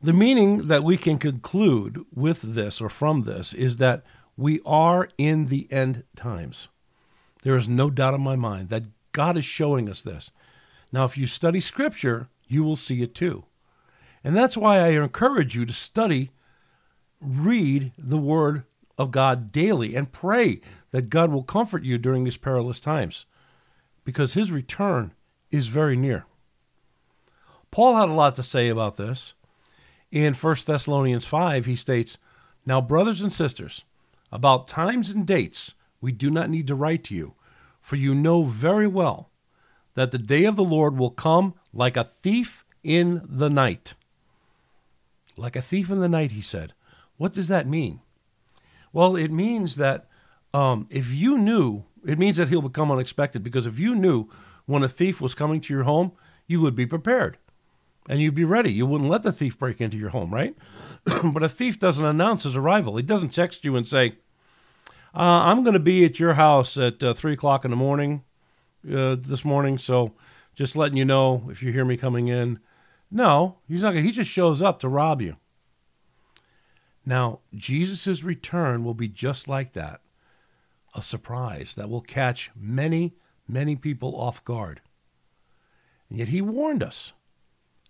The 0.00 0.12
meaning 0.12 0.68
that 0.68 0.84
we 0.84 0.96
can 0.96 1.18
conclude 1.18 2.04
with 2.14 2.40
this 2.54 2.80
or 2.80 2.88
from 2.88 3.24
this 3.24 3.52
is 3.52 3.76
that 3.76 4.04
we 4.36 4.60
are 4.64 5.08
in 5.18 5.46
the 5.46 5.70
end 5.70 6.04
times. 6.16 6.68
There 7.42 7.56
is 7.56 7.68
no 7.68 7.90
doubt 7.90 8.14
in 8.14 8.20
my 8.20 8.36
mind 8.36 8.70
that 8.70 8.84
God 9.12 9.36
is 9.36 9.44
showing 9.44 9.90
us 9.90 10.00
this. 10.00 10.30
Now, 10.92 11.04
if 11.04 11.18
you 11.18 11.26
study 11.26 11.60
Scripture, 11.60 12.28
you 12.46 12.64
will 12.64 12.76
see 12.76 13.02
it 13.02 13.14
too. 13.14 13.44
And 14.24 14.36
that's 14.36 14.56
why 14.56 14.78
I 14.78 14.88
encourage 14.88 15.54
you 15.54 15.64
to 15.64 15.72
study, 15.72 16.30
read 17.20 17.92
the 17.96 18.18
Word 18.18 18.64
of 18.96 19.10
God 19.10 19.52
daily, 19.52 19.94
and 19.94 20.12
pray 20.12 20.60
that 20.90 21.10
God 21.10 21.30
will 21.30 21.42
comfort 21.42 21.84
you 21.84 21.98
during 21.98 22.24
these 22.24 22.36
perilous 22.36 22.80
times 22.80 23.26
because 24.04 24.34
His 24.34 24.50
return 24.50 25.12
is 25.50 25.68
very 25.68 25.96
near. 25.96 26.24
Paul 27.70 27.96
had 27.96 28.08
a 28.08 28.12
lot 28.12 28.34
to 28.36 28.42
say 28.42 28.68
about 28.68 28.96
this. 28.96 29.34
In 30.10 30.34
1 30.34 30.56
Thessalonians 30.66 31.26
5, 31.26 31.66
he 31.66 31.76
states, 31.76 32.16
Now, 32.64 32.80
brothers 32.80 33.20
and 33.20 33.32
sisters, 33.32 33.84
about 34.32 34.68
times 34.68 35.10
and 35.10 35.26
dates 35.26 35.74
we 36.00 36.12
do 36.12 36.30
not 36.30 36.48
need 36.48 36.66
to 36.68 36.74
write 36.74 37.04
to 37.04 37.14
you, 37.14 37.34
for 37.80 37.96
you 37.96 38.14
know 38.14 38.44
very 38.44 38.86
well 38.86 39.30
that 39.94 40.10
the 40.10 40.18
day 40.18 40.44
of 40.44 40.56
the 40.56 40.64
Lord 40.64 40.96
will 40.96 41.10
come 41.10 41.54
like 41.72 41.96
a 41.96 42.04
thief 42.04 42.64
in 42.82 43.20
the 43.24 43.50
night. 43.50 43.94
Like 45.38 45.56
a 45.56 45.62
thief 45.62 45.90
in 45.90 46.00
the 46.00 46.08
night, 46.08 46.32
he 46.32 46.42
said. 46.42 46.74
What 47.16 47.32
does 47.32 47.48
that 47.48 47.66
mean? 47.66 48.00
Well, 48.92 49.16
it 49.16 49.30
means 49.30 49.76
that 49.76 50.08
um, 50.52 50.86
if 50.90 51.10
you 51.10 51.38
knew, 51.38 51.84
it 52.06 52.18
means 52.18 52.36
that 52.38 52.48
he'll 52.48 52.62
become 52.62 52.90
unexpected 52.90 53.42
because 53.42 53.66
if 53.66 53.78
you 53.78 53.94
knew 53.94 54.28
when 54.66 54.82
a 54.82 54.88
thief 54.88 55.20
was 55.20 55.34
coming 55.34 55.60
to 55.62 55.74
your 55.74 55.84
home, 55.84 56.12
you 56.46 56.60
would 56.60 56.74
be 56.74 56.86
prepared 56.86 57.38
and 58.08 58.20
you'd 58.20 58.34
be 58.34 58.44
ready. 58.44 58.72
You 58.72 58.86
wouldn't 58.86 59.10
let 59.10 59.22
the 59.22 59.32
thief 59.32 59.58
break 59.58 59.80
into 59.80 59.98
your 59.98 60.10
home, 60.10 60.32
right? 60.32 60.56
but 61.04 61.42
a 61.42 61.48
thief 61.48 61.78
doesn't 61.78 62.04
announce 62.04 62.44
his 62.44 62.56
arrival. 62.56 62.96
He 62.96 63.02
doesn't 63.02 63.30
text 63.30 63.64
you 63.64 63.76
and 63.76 63.86
say, 63.86 64.14
uh, 65.14 65.20
I'm 65.20 65.62
going 65.62 65.74
to 65.74 65.80
be 65.80 66.04
at 66.04 66.18
your 66.18 66.34
house 66.34 66.76
at 66.76 67.02
uh, 67.02 67.14
3 67.14 67.34
o'clock 67.34 67.64
in 67.64 67.70
the 67.70 67.76
morning 67.76 68.24
uh, 68.90 69.16
this 69.18 69.44
morning, 69.44 69.78
so 69.78 70.14
just 70.54 70.76
letting 70.76 70.96
you 70.96 71.04
know 71.04 71.48
if 71.50 71.62
you 71.62 71.72
hear 71.72 71.84
me 71.84 71.96
coming 71.96 72.28
in. 72.28 72.58
No, 73.10 73.58
he's 73.66 73.82
not. 73.82 73.94
He 73.94 74.10
just 74.10 74.30
shows 74.30 74.62
up 74.62 74.80
to 74.80 74.88
rob 74.88 75.22
you. 75.22 75.36
Now, 77.06 77.40
Jesus' 77.54 78.22
return 78.22 78.84
will 78.84 78.94
be 78.94 79.08
just 79.08 79.48
like 79.48 79.72
that 79.72 80.00
a 80.94 81.02
surprise 81.02 81.74
that 81.74 81.88
will 81.88 82.00
catch 82.00 82.50
many, 82.56 83.14
many 83.46 83.76
people 83.76 84.18
off 84.18 84.44
guard. 84.44 84.80
And 86.08 86.18
yet, 86.18 86.28
he 86.28 86.40
warned 86.40 86.82
us. 86.82 87.12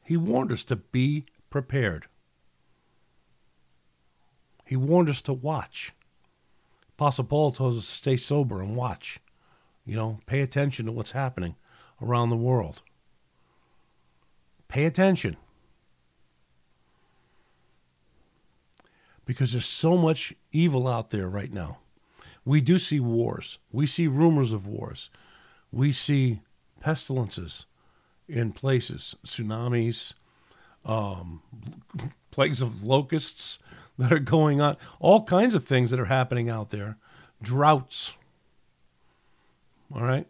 He 0.04 0.16
warned 0.16 0.52
us 0.52 0.64
to 0.64 0.76
be 0.76 1.26
prepared. 1.50 2.06
He 4.64 4.76
warned 4.76 5.08
us 5.08 5.22
to 5.22 5.32
watch. 5.32 5.92
Apostle 6.90 7.24
Paul 7.24 7.52
tells 7.52 7.78
us 7.78 7.86
to 7.86 7.94
stay 7.94 8.16
sober 8.16 8.60
and 8.60 8.76
watch. 8.76 9.20
You 9.86 9.96
know, 9.96 10.20
pay 10.26 10.40
attention 10.40 10.86
to 10.86 10.92
what's 10.92 11.12
happening 11.12 11.56
around 12.02 12.30
the 12.30 12.36
world. 12.36 12.82
Pay 14.68 14.84
attention. 14.84 15.36
Because 19.24 19.52
there's 19.52 19.66
so 19.66 19.96
much 19.96 20.34
evil 20.52 20.86
out 20.86 21.10
there 21.10 21.28
right 21.28 21.52
now. 21.52 21.78
We 22.44 22.60
do 22.60 22.78
see 22.78 23.00
wars. 23.00 23.58
We 23.72 23.86
see 23.86 24.06
rumors 24.06 24.52
of 24.52 24.66
wars. 24.66 25.10
We 25.70 25.92
see 25.92 26.40
pestilences 26.80 27.66
in 28.28 28.52
places, 28.52 29.16
tsunamis, 29.26 30.14
um, 30.84 31.42
plagues 32.30 32.62
of 32.62 32.82
locusts 32.82 33.58
that 33.98 34.12
are 34.12 34.18
going 34.18 34.60
on, 34.60 34.76
all 35.00 35.24
kinds 35.24 35.54
of 35.54 35.64
things 35.64 35.90
that 35.90 36.00
are 36.00 36.06
happening 36.06 36.48
out 36.48 36.70
there, 36.70 36.96
droughts. 37.42 38.14
All 39.94 40.02
right? 40.02 40.26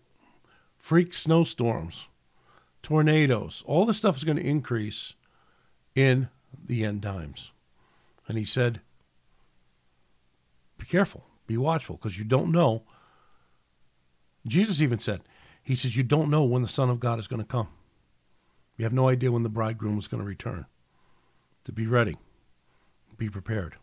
Freak 0.79 1.13
snowstorms 1.13 2.09
tornadoes, 2.83 3.63
all 3.67 3.85
this 3.85 3.97
stuff 3.97 4.17
is 4.17 4.25
going 4.25 4.37
to 4.37 4.47
increase 4.47 5.15
in 5.95 6.29
the 6.67 6.85
end 6.85 7.03
times. 7.03 7.53
And 8.27 8.39
he 8.39 8.45
said, 8.45 8.81
Be 10.79 10.87
careful, 10.87 11.25
be 11.47 11.57
watchful, 11.57 11.97
because 11.97 12.19
you 12.19 12.25
don't 12.25 12.53
know. 12.53 12.83
Jesus 14.47 14.81
even 14.81 14.99
said, 14.99 15.23
He 15.63 15.75
says, 15.75 15.97
You 15.97 16.03
don't 16.03 16.31
know 16.31 16.45
when 16.45 16.63
the 16.63 16.69
Son 16.69 16.91
of 16.91 17.01
God 17.01 17.19
is 17.19 17.27
going 17.27 17.43
to 17.43 17.49
come. 17.49 17.69
You 18.77 18.85
have 18.85 18.93
no 18.93 19.09
idea 19.09 19.33
when 19.33 19.43
the 19.43 19.49
bridegroom 19.49 19.99
is 19.99 20.07
going 20.07 20.23
to 20.23 20.27
return. 20.27 20.67
To 21.65 21.73
be 21.73 21.87
ready, 21.87 22.17
be 23.17 23.29
prepared. 23.29 23.75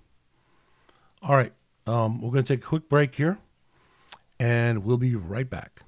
All 1.22 1.36
right, 1.36 1.54
um, 1.86 2.22
we're 2.22 2.32
going 2.32 2.44
to 2.44 2.56
take 2.56 2.64
a 2.64 2.68
quick 2.68 2.88
break 2.88 3.16
here, 3.16 3.38
and 4.40 4.84
we'll 4.84 4.98
be 4.98 5.16
right 5.16 5.50
back. 5.50 5.82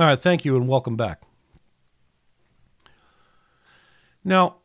All 0.00 0.06
right, 0.06 0.18
thank 0.18 0.46
you 0.46 0.56
and 0.56 0.66
welcome 0.66 0.96
back. 0.96 1.20
Now, 4.24 4.56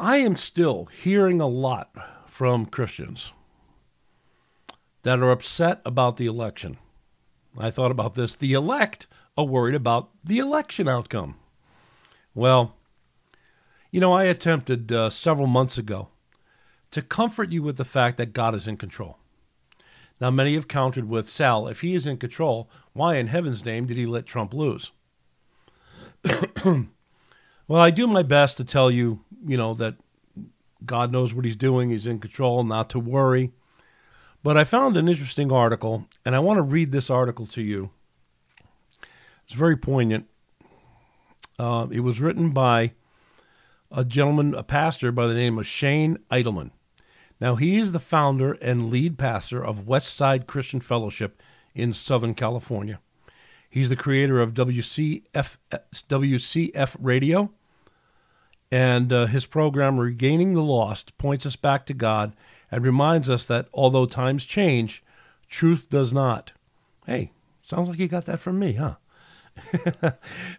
I 0.00 0.16
am 0.16 0.34
still 0.34 0.86
hearing 0.86 1.40
a 1.40 1.46
lot 1.46 1.94
from 2.26 2.66
Christians 2.66 3.32
that 5.04 5.20
are 5.20 5.30
upset 5.30 5.80
about 5.84 6.16
the 6.16 6.26
election. 6.26 6.76
I 7.56 7.70
thought 7.70 7.92
about 7.92 8.16
this. 8.16 8.34
The 8.34 8.52
elect 8.52 9.06
are 9.38 9.44
worried 9.44 9.76
about 9.76 10.10
the 10.24 10.38
election 10.38 10.88
outcome. 10.88 11.36
Well, 12.34 12.74
you 13.92 14.00
know, 14.00 14.12
I 14.12 14.24
attempted 14.24 14.90
uh, 14.90 15.08
several 15.08 15.46
months 15.46 15.78
ago 15.78 16.08
to 16.90 17.00
comfort 17.00 17.52
you 17.52 17.62
with 17.62 17.76
the 17.76 17.84
fact 17.84 18.16
that 18.16 18.32
God 18.32 18.56
is 18.56 18.66
in 18.66 18.76
control. 18.76 19.18
Now, 20.20 20.30
many 20.30 20.54
have 20.54 20.68
countered 20.68 21.08
with 21.08 21.28
Sal, 21.28 21.68
if 21.68 21.82
he 21.82 21.94
is 21.94 22.06
in 22.06 22.16
control, 22.16 22.70
why 22.94 23.16
in 23.16 23.26
heaven's 23.26 23.64
name 23.64 23.86
did 23.86 23.96
he 23.96 24.06
let 24.06 24.24
Trump 24.24 24.54
lose? 24.54 24.92
well, 26.64 27.80
I 27.80 27.90
do 27.90 28.06
my 28.06 28.22
best 28.22 28.56
to 28.56 28.64
tell 28.64 28.90
you, 28.90 29.20
you 29.46 29.56
know, 29.56 29.74
that 29.74 29.96
God 30.84 31.12
knows 31.12 31.34
what 31.34 31.44
he's 31.44 31.56
doing, 31.56 31.90
he's 31.90 32.06
in 32.06 32.18
control, 32.18 32.64
not 32.64 32.88
to 32.90 32.98
worry. 32.98 33.52
But 34.42 34.56
I 34.56 34.64
found 34.64 34.96
an 34.96 35.08
interesting 35.08 35.52
article, 35.52 36.06
and 36.24 36.34
I 36.34 36.38
want 36.38 36.58
to 36.58 36.62
read 36.62 36.92
this 36.92 37.10
article 37.10 37.46
to 37.48 37.62
you. 37.62 37.90
It's 39.46 39.56
very 39.56 39.76
poignant. 39.76 40.26
Uh, 41.58 41.86
it 41.90 42.00
was 42.00 42.20
written 42.20 42.50
by 42.50 42.92
a 43.90 44.04
gentleman, 44.04 44.54
a 44.54 44.62
pastor 44.62 45.12
by 45.12 45.26
the 45.26 45.34
name 45.34 45.58
of 45.58 45.66
Shane 45.66 46.18
Idleman. 46.30 46.70
Now, 47.40 47.56
he 47.56 47.78
is 47.78 47.92
the 47.92 48.00
founder 48.00 48.52
and 48.54 48.90
lead 48.90 49.18
pastor 49.18 49.64
of 49.64 49.86
Westside 49.86 50.46
Christian 50.46 50.80
Fellowship 50.80 51.42
in 51.74 51.92
Southern 51.92 52.34
California. 52.34 53.00
He's 53.68 53.90
the 53.90 53.96
creator 53.96 54.40
of 54.40 54.54
WCF, 54.54 55.56
WCF 55.92 56.96
Radio, 56.98 57.50
and 58.70 59.12
uh, 59.12 59.26
his 59.26 59.44
program, 59.44 60.00
Regaining 60.00 60.54
the 60.54 60.62
Lost, 60.62 61.18
points 61.18 61.44
us 61.44 61.56
back 61.56 61.84
to 61.86 61.94
God 61.94 62.32
and 62.70 62.84
reminds 62.84 63.28
us 63.28 63.44
that 63.46 63.68
although 63.74 64.06
times 64.06 64.44
change, 64.44 65.04
truth 65.48 65.90
does 65.90 66.12
not. 66.12 66.52
Hey, 67.06 67.32
sounds 67.62 67.88
like 67.88 67.98
you 67.98 68.08
got 68.08 68.24
that 68.24 68.40
from 68.40 68.58
me, 68.58 68.72
huh? 68.72 68.96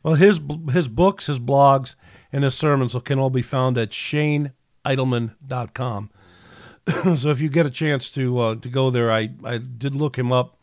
well, 0.03 0.15
his 0.15 0.39
his 0.72 0.88
books, 0.88 1.27
his 1.27 1.39
blogs, 1.39 1.96
and 2.31 2.43
his 2.43 2.55
sermons 2.55 2.96
can 3.03 3.19
all 3.19 3.29
be 3.29 3.41
found 3.41 3.77
at 3.77 3.91
shaneidleman.com. 3.91 6.10
so 7.17 7.29
if 7.29 7.41
you 7.41 7.50
get 7.50 7.65
a 7.65 7.72
chance 7.72 8.10
to 8.12 8.39
uh, 8.39 8.56
to 8.56 8.70
go 8.70 8.89
there, 8.89 9.12
I, 9.12 9.29
I 9.44 9.58
did 9.58 9.96
look 9.96 10.17
him 10.17 10.32
up. 10.32 10.58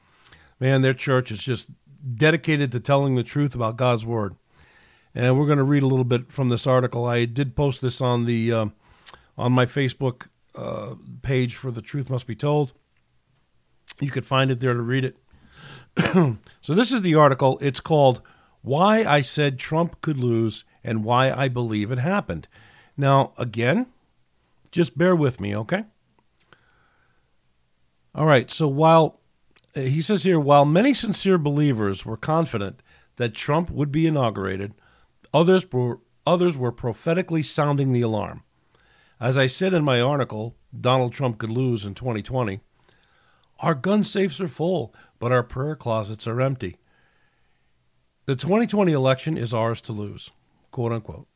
Man, 0.59 0.83
their 0.83 0.95
church 0.95 1.31
is 1.31 1.41
just 1.41 1.69
dedicated 2.17 2.73
to 2.73 2.81
telling 2.81 3.15
the 3.15 3.23
truth 3.23 3.55
about 3.55 3.77
God's 3.77 4.07
word. 4.07 4.37
And 5.15 5.39
we're 5.39 5.47
going 5.47 5.59
to 5.59 5.65
read 5.65 5.83
a 5.83 5.89
little 5.89 6.05
bit 6.05 6.33
from 6.33 6.49
this 6.49 6.67
article. 6.67 7.07
I 7.07 7.25
did 7.25 7.55
post 7.55 7.83
this 7.83 8.01
on 8.01 8.25
the 8.25 8.53
uh, 8.53 8.67
on 9.37 9.53
my 9.53 9.67
Facebook 9.67 10.29
uh, 10.55 10.95
page 11.23 11.57
for 11.57 11.71
the 11.71 11.83
Truth 11.83 12.11
Must 12.11 12.27
Be 12.27 12.35
Told. 12.35 12.73
You 14.01 14.11
could 14.11 14.27
find 14.27 14.51
it 14.51 14.61
there 14.61 14.75
to 14.75 14.83
read 14.83 15.05
it. 15.05 15.17
so 16.61 16.75
this 16.75 16.91
is 16.91 17.03
the 17.03 17.15
article. 17.15 17.59
It's 17.61 17.81
called 17.81 18.23
"Why 18.63 19.05
I 19.05 19.21
Said 19.21 19.59
Trump 19.59 20.01
Could 20.01 20.19
Lose 20.19 20.65
and 20.83 21.05
Why 21.05 21.31
I 21.31 21.49
Believe 21.49 21.93
It 21.93 21.99
Happened." 21.99 22.49
Now, 22.97 23.33
again, 23.37 23.87
just 24.73 24.97
bear 24.97 25.15
with 25.15 25.41
me, 25.41 25.55
okay? 25.55 25.85
All 28.15 28.27
right. 28.27 28.51
So 28.51 28.69
while 28.69 29.21
uh, 29.77 29.81
he 29.81 30.01
says 30.01 30.23
here, 30.23 30.39
while 30.39 30.65
many 30.65 30.95
sincere 30.95 31.39
believers 31.39 32.07
were 32.07 32.17
confident 32.17 32.83
that 33.17 33.35
Trump 33.35 33.71
would 33.71 33.91
be 33.91 34.07
inaugurated, 34.07 34.75
others 35.33 35.71
were 35.73 36.01
others 36.27 36.57
were 36.57 36.73
prophetically 36.73 37.43
sounding 37.43 37.93
the 37.93 38.01
alarm. 38.01 38.43
As 39.21 39.37
I 39.37 39.47
said 39.47 39.75
in 39.75 39.85
my 39.85 40.01
article, 40.01 40.57
Donald 40.79 41.13
Trump 41.13 41.39
could 41.39 41.51
lose 41.51 41.85
in 41.85 41.95
2020. 41.95 42.61
Our 43.61 43.75
gun 43.75 44.05
safes 44.05 44.41
are 44.41 44.49
full, 44.49 44.95
but 45.19 45.33
our 45.33 45.43
prayer 45.43 45.77
closets 45.77 46.27
are 46.27 46.41
empty. 46.41 46.79
The 48.27 48.37
2020 48.37 48.93
election 48.93 49.37
is 49.37 49.53
ours 49.53 49.81
to 49.83 49.93
lose, 49.93 50.31
quote 50.71 50.93
unquote. 50.93 51.29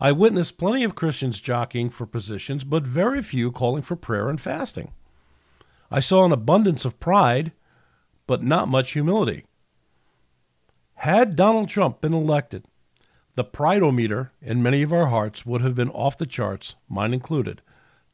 I 0.00 0.12
witnessed 0.12 0.58
plenty 0.58 0.82
of 0.82 0.94
Christians 0.94 1.40
jockeying 1.40 1.90
for 1.90 2.06
positions, 2.06 2.64
but 2.64 2.82
very 2.82 3.22
few 3.22 3.52
calling 3.52 3.82
for 3.82 3.94
prayer 3.94 4.28
and 4.28 4.40
fasting. 4.40 4.92
I 5.92 6.00
saw 6.00 6.24
an 6.24 6.32
abundance 6.32 6.84
of 6.84 6.98
pride, 6.98 7.52
but 8.26 8.42
not 8.42 8.68
much 8.68 8.92
humility. 8.92 9.44
Had 10.94 11.36
Donald 11.36 11.68
Trump 11.68 12.00
been 12.00 12.14
elected, 12.14 12.64
the 13.34 13.44
prideometer 13.44 14.30
in 14.40 14.62
many 14.62 14.82
of 14.82 14.92
our 14.92 15.06
hearts 15.06 15.44
would 15.44 15.60
have 15.60 15.74
been 15.74 15.90
off 15.90 16.16
the 16.16 16.26
charts, 16.26 16.76
mine 16.88 17.12
included. 17.12 17.60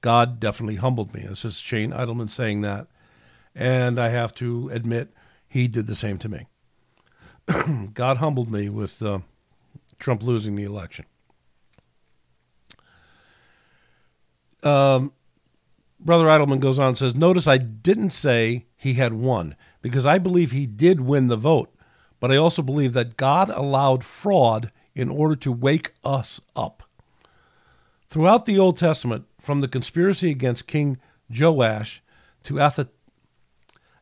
God 0.01 0.41
definitely 0.41 0.77
humbled 0.77 1.15
me. 1.15 1.25
This 1.29 1.45
is 1.45 1.59
Shane 1.59 1.93
Idleman 1.93 2.31
saying 2.31 2.63
that. 2.63 2.87
And 3.55 3.99
I 3.99 4.09
have 4.09 4.35
to 4.37 4.71
admit, 4.73 5.13
he 5.49 5.69
did 5.69 5.87
the 5.87 5.95
same 5.95 6.19
to 6.19 6.29
me. 6.29 6.47
God 7.95 8.19
humbled 8.19 8.51
me 8.51 8.69
with 8.69 9.03
uh, 9.03 9.21
Trump 9.99 10.23
losing 10.23 10.55
the 10.55 10.65
election. 10.65 11.05
Um, 14.63 15.13
Brother 16.01 16.27
Idleman 16.27 16.61
goes 16.61 16.79
on 16.79 16.89
and 16.89 16.99
says, 16.99 17.15
Notice 17.15 17.47
I 17.47 17.59
didn't 17.59 18.11
say 18.11 18.67
he 18.77 18.95
had 18.95 19.13
won 19.13 19.57
because 19.83 20.07
I 20.07 20.19
believe 20.19 20.53
he 20.53 20.67
did 20.67 21.01
win 21.01 21.27
the 21.27 21.37
vote, 21.37 21.75
but 22.21 22.31
I 22.31 22.37
also 22.37 22.63
believe 22.63 22.93
that 22.93 23.17
God 23.17 23.49
allowed 23.51 24.05
fraud 24.05 24.71
in 24.95 25.09
order 25.09 25.37
to 25.37 25.53
wake 25.53 25.93
us 26.05 26.41
up. 26.55 26.83
Throughout 28.11 28.47
the 28.47 28.59
Old 28.59 28.79
Testament, 28.79 29.27
from 29.41 29.61
the 29.61 29.69
conspiracy 29.69 30.31
against 30.31 30.67
King 30.67 30.99
Joash 31.29 32.03
to 32.45 32.61
Ath- 32.61 32.89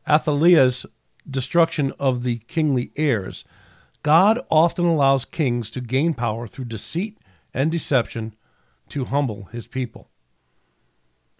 Athaliah's 0.07 0.85
destruction 1.29 1.91
of 1.99 2.23
the 2.23 2.37
kingly 2.47 2.91
heirs, 2.95 3.43
God 4.03 4.39
often 4.49 4.85
allows 4.85 5.25
kings 5.25 5.69
to 5.71 5.81
gain 5.81 6.13
power 6.13 6.47
through 6.47 6.65
deceit 6.65 7.17
and 7.53 7.71
deception 7.71 8.35
to 8.89 9.05
humble 9.05 9.45
his 9.51 9.67
people. 9.67 10.09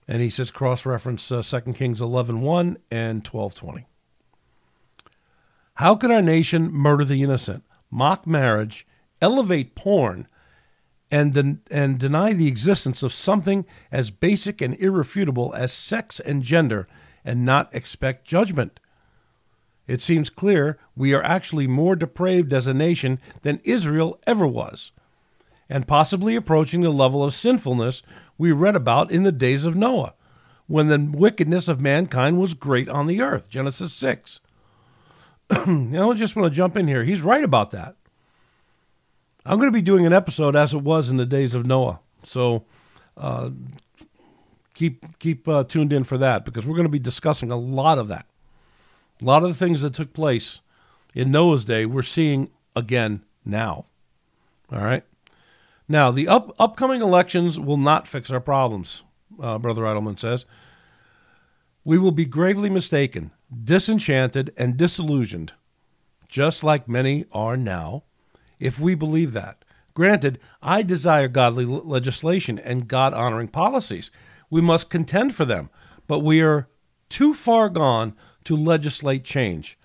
And 0.07 0.21
he 0.21 0.29
says 0.29 0.51
cross 0.51 0.85
reference 0.85 1.31
uh, 1.31 1.41
2 1.41 1.73
Kings 1.73 1.99
11 1.99 2.41
1 2.41 2.77
and 2.89 3.25
12 3.25 3.55
20. 3.55 3.87
How 5.75 5.95
could 5.95 6.11
our 6.11 6.21
nation 6.21 6.71
murder 6.71 7.05
the 7.05 7.21
innocent, 7.21 7.63
mock 7.91 8.25
marriage, 8.25 8.85
elevate 9.21 9.75
porn, 9.75 10.27
and, 11.11 11.33
den- 11.33 11.61
and 11.69 11.99
deny 11.99 12.33
the 12.33 12.47
existence 12.47 13.03
of 13.03 13.13
something 13.13 13.65
as 13.91 14.09
basic 14.09 14.59
and 14.61 14.73
irrefutable 14.81 15.53
as 15.55 15.71
sex 15.71 16.19
and 16.19 16.41
gender 16.41 16.87
and 17.23 17.45
not 17.45 17.73
expect 17.75 18.25
judgment? 18.25 18.79
It 19.87 20.01
seems 20.01 20.29
clear 20.29 20.77
we 20.95 21.13
are 21.13 21.23
actually 21.23 21.67
more 21.67 21.95
depraved 21.95 22.53
as 22.53 22.67
a 22.67 22.73
nation 22.73 23.19
than 23.41 23.61
Israel 23.63 24.19
ever 24.27 24.47
was, 24.47 24.91
and 25.69 25.87
possibly 25.87 26.35
approaching 26.35 26.81
the 26.81 26.89
level 26.89 27.23
of 27.23 27.33
sinfulness 27.33 28.01
we 28.37 28.51
read 28.51 28.75
about 28.75 29.11
in 29.11 29.23
the 29.23 29.31
days 29.31 29.65
of 29.65 29.75
Noah, 29.75 30.13
when 30.67 30.87
the 30.87 31.17
wickedness 31.17 31.67
of 31.67 31.81
mankind 31.81 32.39
was 32.39 32.53
great 32.53 32.89
on 32.89 33.07
the 33.07 33.21
earth. 33.21 33.49
Genesis 33.49 33.93
6. 33.93 34.39
now, 35.67 36.11
I 36.11 36.13
just 36.15 36.35
want 36.35 36.51
to 36.51 36.55
jump 36.55 36.75
in 36.75 36.87
here. 36.87 37.03
He's 37.03 37.21
right 37.21 37.43
about 37.43 37.71
that. 37.71 37.95
I'm 39.45 39.57
going 39.57 39.69
to 39.69 39.77
be 39.77 39.81
doing 39.81 40.05
an 40.05 40.13
episode 40.13 40.55
as 40.55 40.73
it 40.73 40.81
was 40.81 41.09
in 41.09 41.17
the 41.17 41.25
days 41.25 41.55
of 41.55 41.65
Noah. 41.65 41.99
So 42.25 42.65
uh, 43.15 43.51
keep 44.73 45.17
keep 45.19 45.47
uh, 45.47 45.63
tuned 45.63 45.93
in 45.93 46.03
for 46.03 46.17
that 46.17 46.43
because 46.43 46.65
we're 46.65 46.75
going 46.75 46.85
to 46.85 46.89
be 46.89 46.99
discussing 46.99 47.49
a 47.49 47.57
lot 47.57 47.97
of 47.97 48.09
that. 48.09 48.25
A 49.21 49.25
lot 49.25 49.43
of 49.43 49.49
the 49.49 49.55
things 49.55 49.81
that 49.81 49.93
took 49.93 50.11
place 50.11 50.59
in 51.15 51.31
Noah's 51.31 51.63
day, 51.63 51.85
we're 51.85 52.01
seeing 52.01 52.49
again 52.75 53.23
now. 53.45 53.85
All 54.71 54.83
right. 54.83 55.03
Now, 55.89 56.11
the 56.11 56.27
up, 56.27 56.53
upcoming 56.59 57.01
elections 57.01 57.59
will 57.59 57.77
not 57.77 58.07
fix 58.07 58.29
our 58.29 58.41
problems, 58.41 59.03
uh, 59.41 59.57
Brother 59.57 59.83
Idleman 59.83 60.19
says. 60.19 60.45
We 61.85 61.97
will 61.97 62.11
be 62.11 62.25
gravely 62.25 62.69
mistaken, 62.69 63.31
disenchanted, 63.63 64.53
and 64.57 64.75
disillusioned, 64.75 65.53
just 66.27 66.63
like 66.63 66.89
many 66.89 67.25
are 67.31 67.55
now, 67.55 68.03
if 68.59 68.79
we 68.79 68.95
believe 68.95 69.31
that. 69.33 69.63
Granted, 69.93 70.39
I 70.61 70.83
desire 70.83 71.29
godly 71.29 71.65
legislation 71.65 72.59
and 72.59 72.87
God 72.87 73.13
honoring 73.13 73.47
policies. 73.47 74.11
We 74.49 74.61
must 74.61 74.89
contend 74.89 75.33
for 75.33 75.45
them, 75.45 75.69
but 76.07 76.19
we 76.19 76.41
are 76.41 76.67
too 77.09 77.33
far 77.33 77.69
gone 77.69 78.13
to 78.43 78.55
legislate 78.55 79.23
change. 79.23 79.79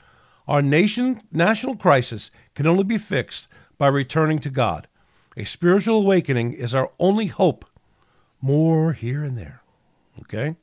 Our 0.49 0.61
nation 0.61 1.23
national 1.31 1.77
crisis 1.77 2.31
can 2.55 2.67
only 2.67 2.85
be 2.85 2.99
fixed 2.99 3.47
by 3.79 3.87
returning 3.87 4.41
to 4.41 4.51
God. 4.51 4.89
A 5.37 5.45
spiritual 5.45 5.99
awakening 5.99 6.53
is 6.53 6.75
our 6.75 6.91
only 6.99 7.27
hope. 7.27 7.65
More 8.41 8.93
here 8.93 9.25
and 9.25 9.39
there. 9.39 9.63
Okay? 10.21 10.57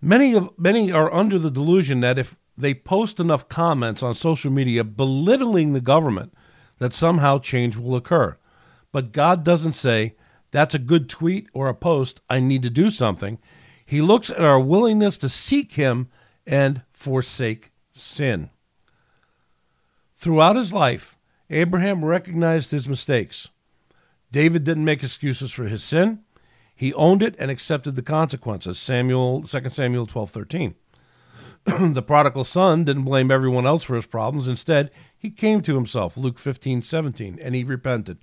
Many 0.00 0.34
of 0.34 0.50
many 0.56 0.92
are 0.92 1.12
under 1.12 1.38
the 1.38 1.50
delusion 1.50 2.00
that 2.00 2.18
if 2.18 2.36
they 2.56 2.74
post 2.74 3.18
enough 3.18 3.48
comments 3.48 4.02
on 4.02 4.14
social 4.14 4.50
media 4.50 4.84
belittling 4.84 5.72
the 5.72 5.80
government, 5.80 6.32
that 6.78 6.94
somehow 6.94 7.38
change 7.38 7.76
will 7.76 7.96
occur. 7.96 8.36
But 8.92 9.12
God 9.12 9.44
doesn't 9.44 9.72
say, 9.72 10.14
that's 10.50 10.74
a 10.74 10.78
good 10.78 11.08
tweet 11.08 11.48
or 11.52 11.68
a 11.68 11.74
post, 11.74 12.20
I 12.30 12.40
need 12.40 12.62
to 12.62 12.70
do 12.70 12.90
something. 12.90 13.38
He 13.84 14.00
looks 14.00 14.30
at 14.30 14.40
our 14.40 14.60
willingness 14.60 15.16
to 15.18 15.28
seek 15.28 15.72
Him 15.72 16.08
and 16.46 16.82
forsake 16.92 17.72
sin. 17.92 18.50
Throughout 20.16 20.56
his 20.56 20.72
life, 20.72 21.17
Abraham 21.50 22.04
recognized 22.04 22.70
his 22.70 22.88
mistakes. 22.88 23.48
David 24.30 24.64
didn't 24.64 24.84
make 24.84 25.02
excuses 25.02 25.50
for 25.50 25.64
his 25.64 25.82
sin. 25.82 26.20
He 26.74 26.92
owned 26.94 27.22
it 27.22 27.34
and 27.38 27.50
accepted 27.50 27.96
the 27.96 28.02
consequences. 28.02 28.78
Samuel 28.78 29.42
2 29.42 29.70
Samuel 29.70 30.06
12:13. 30.06 30.74
the 31.94 32.02
prodigal 32.02 32.44
son 32.44 32.84
didn't 32.84 33.04
blame 33.04 33.30
everyone 33.30 33.66
else 33.66 33.82
for 33.84 33.96
his 33.96 34.06
problems. 34.06 34.46
Instead, 34.46 34.90
he 35.18 35.30
came 35.30 35.60
to 35.62 35.74
himself, 35.74 36.16
Luke 36.16 36.38
15:17, 36.38 37.38
and 37.42 37.54
he 37.54 37.64
repented. 37.64 38.18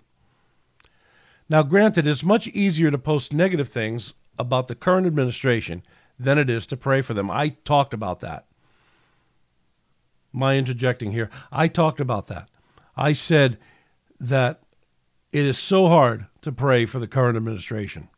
Now, 1.50 1.64
granted, 1.64 2.08
it's 2.08 2.24
much 2.24 2.48
easier 2.48 2.90
to 2.90 2.98
post 2.98 3.34
negative 3.34 3.70
things 3.70 4.14
about 4.40 4.68
the 4.68 4.76
current 4.76 5.06
administration 5.06 5.84
than 6.20 6.38
it 6.38 6.50
is 6.50 6.66
to 6.68 6.78
pray 6.78 7.02
for 7.02 7.14
them. 7.14 7.30
I 7.30 7.50
talked 7.66 7.94
about 7.94 8.20
that. 8.22 8.46
My 10.32 10.58
interjecting 10.58 11.12
here. 11.12 11.30
I 11.52 11.68
talked 11.68 12.00
about 12.00 12.28
that. 12.28 12.50
I 12.98 13.14
said 13.14 13.58
that 14.20 14.62
it 15.32 15.46
is 15.46 15.58
so 15.58 15.88
hard 15.88 16.28
to 16.42 16.52
pray 16.52 16.86
for 16.86 17.00
the 17.00 17.08
current 17.08 17.36
administration 17.36 18.10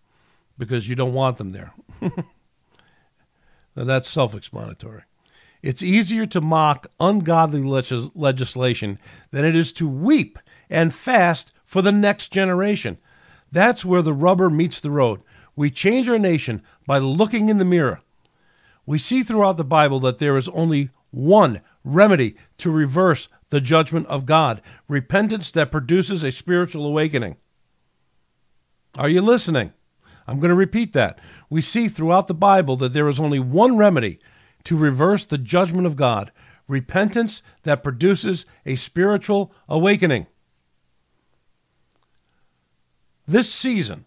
because 0.58 0.88
you 0.88 0.96
don't 0.96 1.14
want 1.14 1.38
them 1.38 1.52
there. 1.52 1.74
now, 2.02 2.14
that's 3.76 4.10
self 4.10 4.36
explanatory. 4.36 5.04
It's 5.64 5.82
easier 5.82 6.26
to 6.28 6.42
mock 6.42 6.88
ungodly 7.00 7.64
legis- 7.64 8.12
legislation 8.14 9.00
than 9.32 9.46
it 9.46 9.56
is 9.56 9.72
to 9.74 9.88
weep 9.88 10.38
and 10.70 10.94
fast 10.94 11.52
for 11.66 11.82
the 11.82 11.92
next 11.92 12.32
generation. 12.32 12.98
That's 13.52 13.84
where 13.84 14.02
the 14.02 14.14
rubber 14.14 14.50
meets 14.50 14.80
the 14.80 14.92
road. 14.92 15.22
We 15.56 15.72
change 15.72 16.08
our 16.08 16.20
nation 16.20 16.62
by 16.86 17.00
looking 17.00 17.50
in 17.50 17.58
the 17.58 17.66
mirror. 17.66 18.02
We 18.86 19.00
see 19.00 19.24
throughout 19.24 19.58
the 19.58 19.64
Bible 19.64 20.00
that 20.02 20.20
there 20.20 20.38
is 20.38 20.48
only 20.50 20.92
one 21.12 21.62
remedy 21.84 22.36
to 22.58 22.72
reverse 22.72 23.30
the 23.50 23.62
judgment 23.62 24.08
of 24.08 24.26
God 24.26 24.62
repentance 24.88 25.52
that 25.52 25.72
produces 25.72 26.24
a 26.24 26.32
spiritual 26.32 26.86
awakening. 26.86 27.38
Are 28.98 29.10
you 29.10 29.22
listening? 29.22 29.74
I'm 30.28 30.40
going 30.40 30.50
to 30.50 30.56
repeat 30.56 30.94
that. 30.94 31.20
We 31.50 31.62
see 31.62 31.88
throughout 31.88 32.28
the 32.28 32.34
Bible 32.34 32.76
that 32.78 32.94
there 32.94 33.08
is 33.08 33.20
only 33.20 33.40
one 33.40 33.78
remedy 33.78 34.20
to 34.66 34.76
reverse 34.76 35.24
the 35.24 35.38
judgment 35.38 35.88
of 35.88 35.96
God 35.96 36.32
repentance 36.68 37.42
that 37.64 37.84
produces 37.84 38.46
a 38.66 38.76
spiritual 38.76 39.54
awakening. 39.70 40.28
This 43.26 43.54
season 43.54 44.06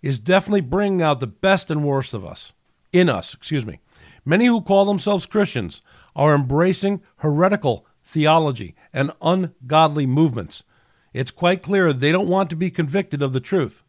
is 0.00 0.18
definitely 0.18 0.60
bringing 0.62 1.02
out 1.02 1.20
the 1.20 1.26
best 1.26 1.70
and 1.70 1.84
worst 1.84 2.14
of 2.14 2.24
us, 2.24 2.52
in 2.92 3.08
us, 3.08 3.34
excuse 3.34 3.66
me. 3.66 3.80
Many 4.24 4.46
who 4.46 4.60
call 4.60 4.84
themselves 4.84 5.26
Christians 5.26 5.82
are 6.14 6.34
embracing 6.34 7.02
heretical 7.16 7.86
theology 8.04 8.74
and 8.92 9.12
ungodly 9.20 10.06
movements. 10.06 10.64
It's 11.12 11.30
quite 11.30 11.62
clear 11.62 11.92
they 11.92 12.12
don't 12.12 12.28
want 12.28 12.50
to 12.50 12.56
be 12.56 12.70
convicted 12.70 13.22
of 13.22 13.32
the 13.32 13.40
truth. 13.40 13.82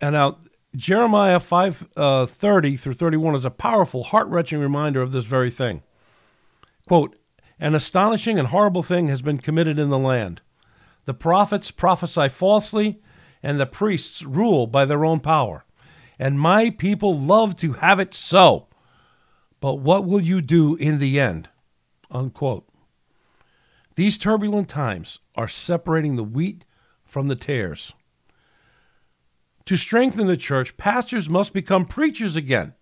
And 0.00 0.14
now, 0.14 0.38
Jeremiah 0.76 1.40
5 1.40 1.88
uh, 1.96 2.26
30 2.26 2.76
through 2.76 2.94
31 2.94 3.36
is 3.36 3.44
a 3.44 3.50
powerful, 3.50 4.04
heart 4.04 4.26
wrenching 4.26 4.58
reminder 4.58 5.00
of 5.00 5.12
this 5.12 5.24
very 5.24 5.50
thing. 5.50 5.82
Quote, 6.86 7.16
An 7.60 7.74
astonishing 7.74 8.38
and 8.38 8.48
horrible 8.48 8.82
thing 8.82 9.08
has 9.08 9.22
been 9.22 9.38
committed 9.38 9.78
in 9.78 9.90
the 9.90 9.98
land. 9.98 10.40
The 11.04 11.14
prophets 11.14 11.70
prophesy 11.70 12.28
falsely, 12.28 13.00
and 13.42 13.60
the 13.60 13.66
priests 13.66 14.22
rule 14.22 14.66
by 14.66 14.84
their 14.84 15.04
own 15.04 15.20
power. 15.20 15.64
And 16.18 16.38
my 16.38 16.70
people 16.70 17.18
love 17.18 17.58
to 17.58 17.74
have 17.74 17.98
it 17.98 18.14
so. 18.14 18.68
But 19.60 19.76
what 19.76 20.04
will 20.04 20.20
you 20.20 20.40
do 20.40 20.76
in 20.76 20.98
the 20.98 21.18
end? 21.18 21.48
Unquote. 22.10 22.68
These 23.96 24.18
turbulent 24.18 24.68
times 24.68 25.20
are 25.34 25.48
separating 25.48 26.16
the 26.16 26.24
wheat 26.24 26.64
from 27.04 27.28
the 27.28 27.36
tares. 27.36 27.92
To 29.66 29.76
strengthen 29.76 30.26
the 30.26 30.36
church, 30.36 30.76
pastors 30.76 31.30
must 31.30 31.52
become 31.52 31.86
preachers 31.86 32.36
again. 32.36 32.74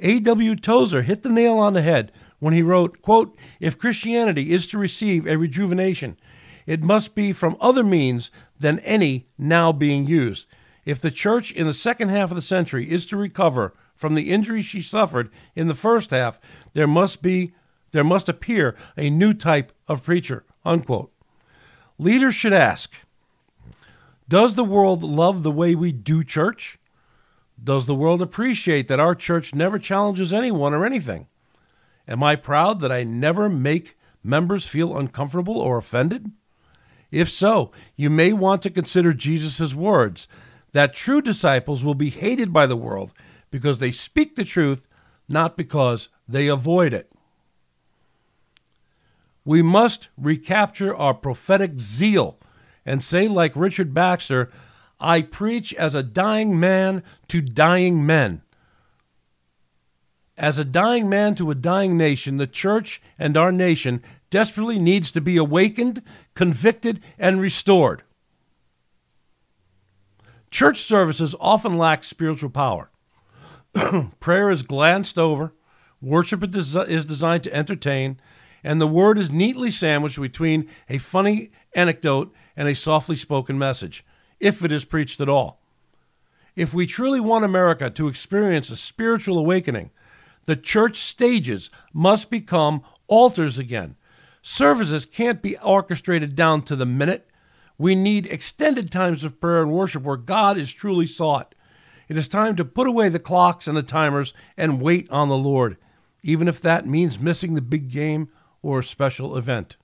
A.W. 0.00 0.56
Tozer 0.56 1.02
hit 1.02 1.22
the 1.22 1.28
nail 1.28 1.58
on 1.58 1.72
the 1.72 1.82
head 1.82 2.12
when 2.38 2.54
he 2.54 2.62
wrote, 2.62 3.00
quote, 3.02 3.36
If 3.60 3.78
Christianity 3.78 4.52
is 4.52 4.66
to 4.68 4.78
receive 4.78 5.26
a 5.26 5.38
rejuvenation, 5.38 6.18
it 6.66 6.82
must 6.82 7.14
be 7.14 7.32
from 7.32 7.56
other 7.60 7.84
means 7.84 8.30
than 8.58 8.78
any 8.80 9.28
now 9.38 9.72
being 9.72 10.06
used. 10.06 10.46
If 10.84 11.00
the 11.00 11.10
church 11.10 11.52
in 11.52 11.66
the 11.66 11.74
second 11.74 12.08
half 12.08 12.30
of 12.30 12.36
the 12.36 12.42
century 12.42 12.90
is 12.90 13.06
to 13.06 13.16
recover 13.16 13.74
from 13.94 14.14
the 14.14 14.30
injuries 14.30 14.64
she 14.64 14.80
suffered 14.80 15.30
in 15.54 15.68
the 15.68 15.74
first 15.74 16.10
half, 16.10 16.40
there 16.72 16.86
must 16.86 17.22
be 17.22 17.52
there 17.92 18.04
must 18.04 18.28
appear 18.28 18.76
a 18.96 19.10
new 19.10 19.34
type 19.34 19.72
of 19.88 20.04
preacher. 20.04 20.44
Unquote. 20.64 21.12
Leaders 21.98 22.34
should 22.34 22.52
ask, 22.52 22.94
does 24.28 24.54
the 24.54 24.64
world 24.64 25.02
love 25.02 25.42
the 25.42 25.50
way 25.50 25.74
we 25.74 25.90
do 25.90 26.22
church? 26.22 26.78
Does 27.62 27.86
the 27.86 27.94
world 27.94 28.22
appreciate 28.22 28.86
that 28.88 29.00
our 29.00 29.14
church 29.14 29.54
never 29.54 29.78
challenges 29.78 30.32
anyone 30.32 30.72
or 30.72 30.86
anything? 30.86 31.26
Am 32.06 32.22
I 32.22 32.36
proud 32.36 32.80
that 32.80 32.92
I 32.92 33.02
never 33.02 33.48
make 33.48 33.98
members 34.22 34.68
feel 34.68 34.96
uncomfortable 34.96 35.58
or 35.58 35.78
offended? 35.78 36.30
If 37.10 37.28
so, 37.28 37.72
you 37.96 38.08
may 38.08 38.32
want 38.32 38.62
to 38.62 38.70
consider 38.70 39.12
Jesus' 39.12 39.74
words 39.74 40.28
that 40.72 40.94
true 40.94 41.20
disciples 41.20 41.84
will 41.84 41.94
be 41.94 42.10
hated 42.10 42.52
by 42.52 42.66
the 42.66 42.76
world 42.76 43.12
because 43.50 43.78
they 43.78 43.92
speak 43.92 44.36
the 44.36 44.44
truth, 44.44 44.88
not 45.28 45.56
because 45.56 46.08
they 46.28 46.46
avoid 46.46 46.92
it. 46.92 47.10
We 49.44 49.62
must 49.62 50.08
recapture 50.16 50.94
our 50.94 51.14
prophetic 51.14 51.78
zeal 51.78 52.38
and 52.84 53.02
say, 53.02 53.26
like 53.26 53.56
Richard 53.56 53.92
Baxter, 53.94 54.50
I 55.00 55.22
preach 55.22 55.72
as 55.74 55.94
a 55.94 56.02
dying 56.02 56.60
man 56.60 57.02
to 57.28 57.40
dying 57.40 58.04
men. 58.04 58.42
As 60.36 60.58
a 60.58 60.64
dying 60.64 61.08
man 61.08 61.34
to 61.36 61.50
a 61.50 61.54
dying 61.54 61.96
nation, 61.96 62.36
the 62.36 62.46
church 62.46 63.02
and 63.18 63.36
our 63.36 63.52
nation 63.52 64.02
desperately 64.30 64.78
needs 64.78 65.10
to 65.12 65.20
be 65.20 65.36
awakened, 65.36 66.02
convicted, 66.34 67.00
and 67.18 67.40
restored. 67.40 68.02
Church 70.50 70.82
services 70.82 71.34
often 71.38 71.78
lack 71.78 72.04
spiritual 72.04 72.50
power. 72.50 72.90
Prayer 74.20 74.50
is 74.50 74.62
glanced 74.62 75.18
over, 75.18 75.52
worship 76.00 76.42
is 76.54 77.04
designed 77.04 77.44
to 77.44 77.54
entertain, 77.54 78.20
and 78.64 78.80
the 78.80 78.86
word 78.86 79.16
is 79.16 79.30
neatly 79.30 79.70
sandwiched 79.70 80.20
between 80.20 80.68
a 80.88 80.98
funny 80.98 81.50
anecdote 81.74 82.34
and 82.56 82.68
a 82.68 82.74
softly 82.74 83.16
spoken 83.16 83.58
message, 83.58 84.04
if 84.40 84.64
it 84.64 84.72
is 84.72 84.84
preached 84.84 85.20
at 85.20 85.28
all. 85.28 85.60
If 86.56 86.74
we 86.74 86.86
truly 86.86 87.20
want 87.20 87.44
America 87.44 87.88
to 87.90 88.08
experience 88.08 88.70
a 88.70 88.76
spiritual 88.76 89.38
awakening, 89.38 89.90
the 90.46 90.56
church 90.56 90.98
stages 90.98 91.70
must 91.92 92.28
become 92.28 92.82
altars 93.06 93.58
again. 93.58 93.96
Services 94.42 95.06
can't 95.06 95.42
be 95.42 95.56
orchestrated 95.58 96.34
down 96.34 96.62
to 96.62 96.74
the 96.74 96.86
minute. 96.86 97.29
We 97.80 97.94
need 97.94 98.26
extended 98.26 98.90
times 98.90 99.24
of 99.24 99.40
prayer 99.40 99.62
and 99.62 99.72
worship 99.72 100.02
where 100.02 100.18
God 100.18 100.58
is 100.58 100.70
truly 100.70 101.06
sought. 101.06 101.54
It 102.10 102.18
is 102.18 102.28
time 102.28 102.54
to 102.56 102.64
put 102.66 102.86
away 102.86 103.08
the 103.08 103.18
clocks 103.18 103.66
and 103.66 103.74
the 103.74 103.82
timers 103.82 104.34
and 104.54 104.82
wait 104.82 105.10
on 105.10 105.30
the 105.30 105.36
Lord, 105.38 105.78
even 106.22 106.46
if 106.46 106.60
that 106.60 106.86
means 106.86 107.18
missing 107.18 107.54
the 107.54 107.62
big 107.62 107.88
game 107.88 108.28
or 108.60 108.80
a 108.80 108.84
special 108.84 109.34
event. 109.34 109.78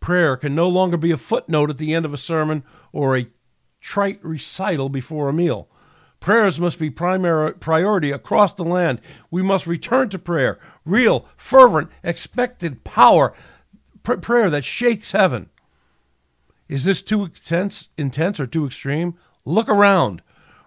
Prayer 0.00 0.36
can 0.36 0.52
no 0.52 0.68
longer 0.68 0.96
be 0.96 1.12
a 1.12 1.16
footnote 1.16 1.70
at 1.70 1.78
the 1.78 1.94
end 1.94 2.04
of 2.04 2.12
a 2.12 2.16
sermon 2.16 2.64
or 2.90 3.16
a 3.16 3.28
trite 3.80 4.18
recital 4.24 4.88
before 4.88 5.28
a 5.28 5.32
meal. 5.32 5.68
Prayers 6.18 6.58
must 6.58 6.80
be 6.80 6.90
primary 6.90 7.52
priority 7.52 8.10
across 8.10 8.52
the 8.52 8.64
land. 8.64 9.00
We 9.30 9.44
must 9.44 9.68
return 9.68 10.08
to 10.08 10.18
prayer, 10.18 10.58
real, 10.84 11.24
fervent, 11.36 11.88
expected 12.02 12.82
power, 12.82 13.32
pr- 14.02 14.14
prayer 14.14 14.50
that 14.50 14.64
shakes 14.64 15.12
heaven. 15.12 15.48
Is 16.68 16.84
this 16.84 17.02
too 17.02 17.24
intense, 17.24 17.88
intense 17.96 18.40
or 18.40 18.46
too 18.46 18.66
extreme? 18.66 19.14
Look 19.44 19.68
around. 19.68 20.22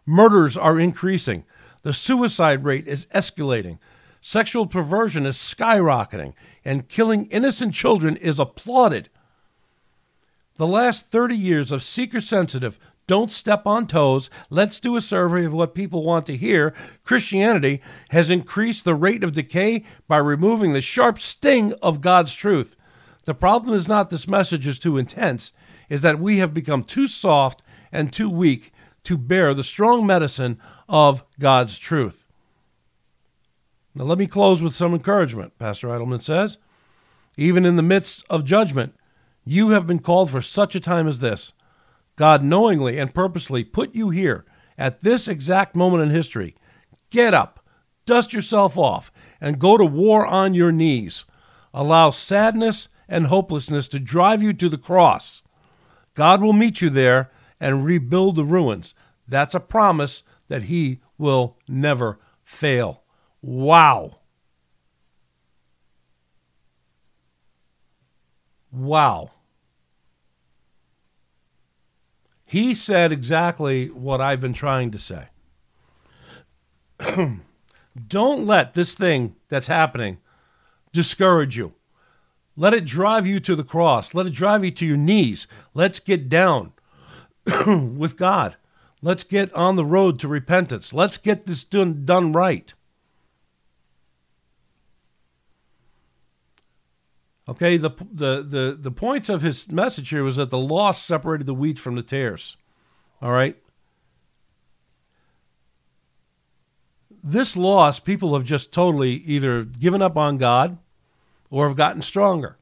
Murders 0.05 0.55
are 0.57 0.79
increasing. 0.79 1.45
The 1.83 1.93
suicide 1.93 2.63
rate 2.63 2.87
is 2.87 3.07
escalating. 3.07 3.79
Sexual 4.21 4.67
perversion 4.67 5.25
is 5.25 5.37
skyrocketing, 5.37 6.33
and 6.63 6.89
killing 6.89 7.27
innocent 7.27 7.73
children 7.73 8.17
is 8.17 8.39
applauded. 8.39 9.09
The 10.57 10.65
last 10.65 11.11
30 11.11 11.35
years 11.35 11.71
of 11.71 11.83
seeker 11.83 12.21
sensitive, 12.21 12.79
don't 13.07 13.31
step 13.31 13.67
on 13.67 13.85
toes, 13.85 14.31
let's 14.49 14.79
do 14.79 14.95
a 14.95 15.01
survey 15.01 15.45
of 15.45 15.53
what 15.53 15.75
people 15.75 16.03
want 16.03 16.25
to 16.25 16.35
hear. 16.35 16.73
Christianity 17.03 17.81
has 18.09 18.31
increased 18.31 18.83
the 18.83 18.95
rate 18.95 19.23
of 19.23 19.33
decay 19.33 19.83
by 20.07 20.17
removing 20.17 20.73
the 20.73 20.81
sharp 20.81 21.19
sting 21.19 21.73
of 21.83 22.01
God's 22.01 22.33
truth. 22.33 22.75
The 23.25 23.35
problem 23.35 23.75
is 23.75 23.87
not 23.87 24.09
this 24.09 24.27
message 24.27 24.65
is 24.65 24.79
too 24.79 24.97
intense, 24.97 25.51
is 25.89 26.01
that 26.01 26.19
we 26.19 26.37
have 26.37 26.53
become 26.53 26.83
too 26.83 27.07
soft 27.07 27.61
and 27.91 28.11
too 28.11 28.29
weak 28.29 28.71
to 29.03 29.17
bear 29.17 29.53
the 29.53 29.63
strong 29.63 30.05
medicine 30.05 30.59
of 30.89 31.23
God's 31.39 31.79
truth. 31.79 32.27
Now, 33.93 34.03
let 34.03 34.17
me 34.17 34.27
close 34.27 34.61
with 34.61 34.73
some 34.73 34.93
encouragement, 34.93 35.57
Pastor 35.57 35.87
Idleman 35.87 36.21
says. 36.21 36.57
Even 37.37 37.65
in 37.65 37.75
the 37.75 37.81
midst 37.81 38.25
of 38.29 38.43
judgment, 38.43 38.93
you 39.45 39.69
have 39.69 39.87
been 39.87 39.99
called 39.99 40.31
for 40.31 40.41
such 40.41 40.75
a 40.75 40.79
time 40.79 41.07
as 41.07 41.19
this. 41.19 41.53
God 42.15 42.43
knowingly 42.43 42.97
and 42.97 43.13
purposely 43.13 43.63
put 43.63 43.95
you 43.95 44.09
here 44.09 44.45
at 44.77 45.01
this 45.01 45.27
exact 45.27 45.75
moment 45.75 46.03
in 46.03 46.09
history. 46.09 46.55
Get 47.09 47.33
up, 47.33 47.65
dust 48.05 48.33
yourself 48.33 48.77
off, 48.77 49.11
and 49.39 49.59
go 49.59 49.77
to 49.77 49.85
war 49.85 50.25
on 50.25 50.53
your 50.53 50.71
knees. 50.71 51.25
Allow 51.73 52.09
sadness 52.09 52.89
and 53.07 53.27
hopelessness 53.27 53.87
to 53.89 53.99
drive 53.99 54.41
you 54.41 54.53
to 54.53 54.69
the 54.69 54.77
cross. 54.77 55.41
God 56.15 56.41
will 56.41 56.53
meet 56.53 56.81
you 56.81 56.89
there 56.89 57.31
and 57.59 57.85
rebuild 57.85 58.35
the 58.35 58.43
ruins. 58.43 58.95
That's 59.27 59.53
a 59.55 59.59
promise 59.59 60.23
that 60.47 60.63
He 60.63 61.01
will 61.17 61.57
never 61.67 62.19
fail. 62.43 63.03
Wow. 63.41 64.17
Wow. 68.71 69.31
He 72.45 72.75
said 72.75 73.11
exactly 73.11 73.89
what 73.89 74.21
I've 74.21 74.41
been 74.41 74.53
trying 74.53 74.91
to 74.91 74.99
say. 74.99 75.27
Don't 78.07 78.45
let 78.45 78.73
this 78.73 78.93
thing 78.93 79.35
that's 79.49 79.67
happening 79.67 80.17
discourage 80.91 81.57
you. 81.57 81.73
Let 82.57 82.73
it 82.73 82.85
drive 82.85 83.27
you 83.27 83.39
to 83.41 83.55
the 83.55 83.63
cross. 83.63 84.13
Let 84.13 84.27
it 84.27 84.33
drive 84.33 84.63
you 84.63 84.71
to 84.71 84.85
your 84.85 84.97
knees. 84.97 85.47
Let's 85.73 85.99
get 85.99 86.29
down 86.29 86.71
with 87.45 88.17
God. 88.17 88.55
Let's 89.01 89.23
get 89.23 89.53
on 89.53 89.75
the 89.75 89.85
road 89.85 90.19
to 90.19 90.27
repentance. 90.27 90.93
Let's 90.93 91.17
get 91.17 91.45
this 91.45 91.63
done, 91.63 92.05
done 92.05 92.31
right. 92.31 92.73
Okay, 97.47 97.77
the, 97.77 97.91
the, 98.11 98.41
the, 98.41 98.77
the 98.79 98.91
points 98.91 99.29
of 99.29 99.41
his 99.41 99.71
message 99.71 100.09
here 100.09 100.23
was 100.23 100.37
that 100.37 100.49
the 100.49 100.57
loss 100.57 101.03
separated 101.03 101.45
the 101.45 101.53
wheat 101.53 101.77
from 101.77 101.95
the 101.95 102.01
tares. 102.01 102.57
All 103.21 103.31
right? 103.31 103.55
This 107.23 107.55
loss, 107.55 107.99
people 107.99 108.33
have 108.33 108.43
just 108.43 108.71
totally 108.71 109.13
either 109.13 109.63
given 109.63 110.01
up 110.01 110.17
on 110.17 110.37
God 110.37 110.77
or 111.49 111.67
have 111.67 111.77
gotten 111.77 112.01
stronger. 112.01 112.57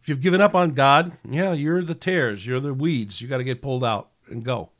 If 0.00 0.08
you've 0.08 0.20
given 0.20 0.40
up 0.40 0.54
on 0.54 0.70
God, 0.70 1.12
yeah, 1.28 1.52
you're 1.52 1.82
the 1.82 1.94
tares, 1.94 2.46
you're 2.46 2.60
the 2.60 2.74
weeds. 2.74 3.20
You 3.20 3.28
got 3.28 3.38
to 3.38 3.44
get 3.44 3.62
pulled 3.62 3.84
out 3.84 4.10
and 4.28 4.44
go. 4.44 4.70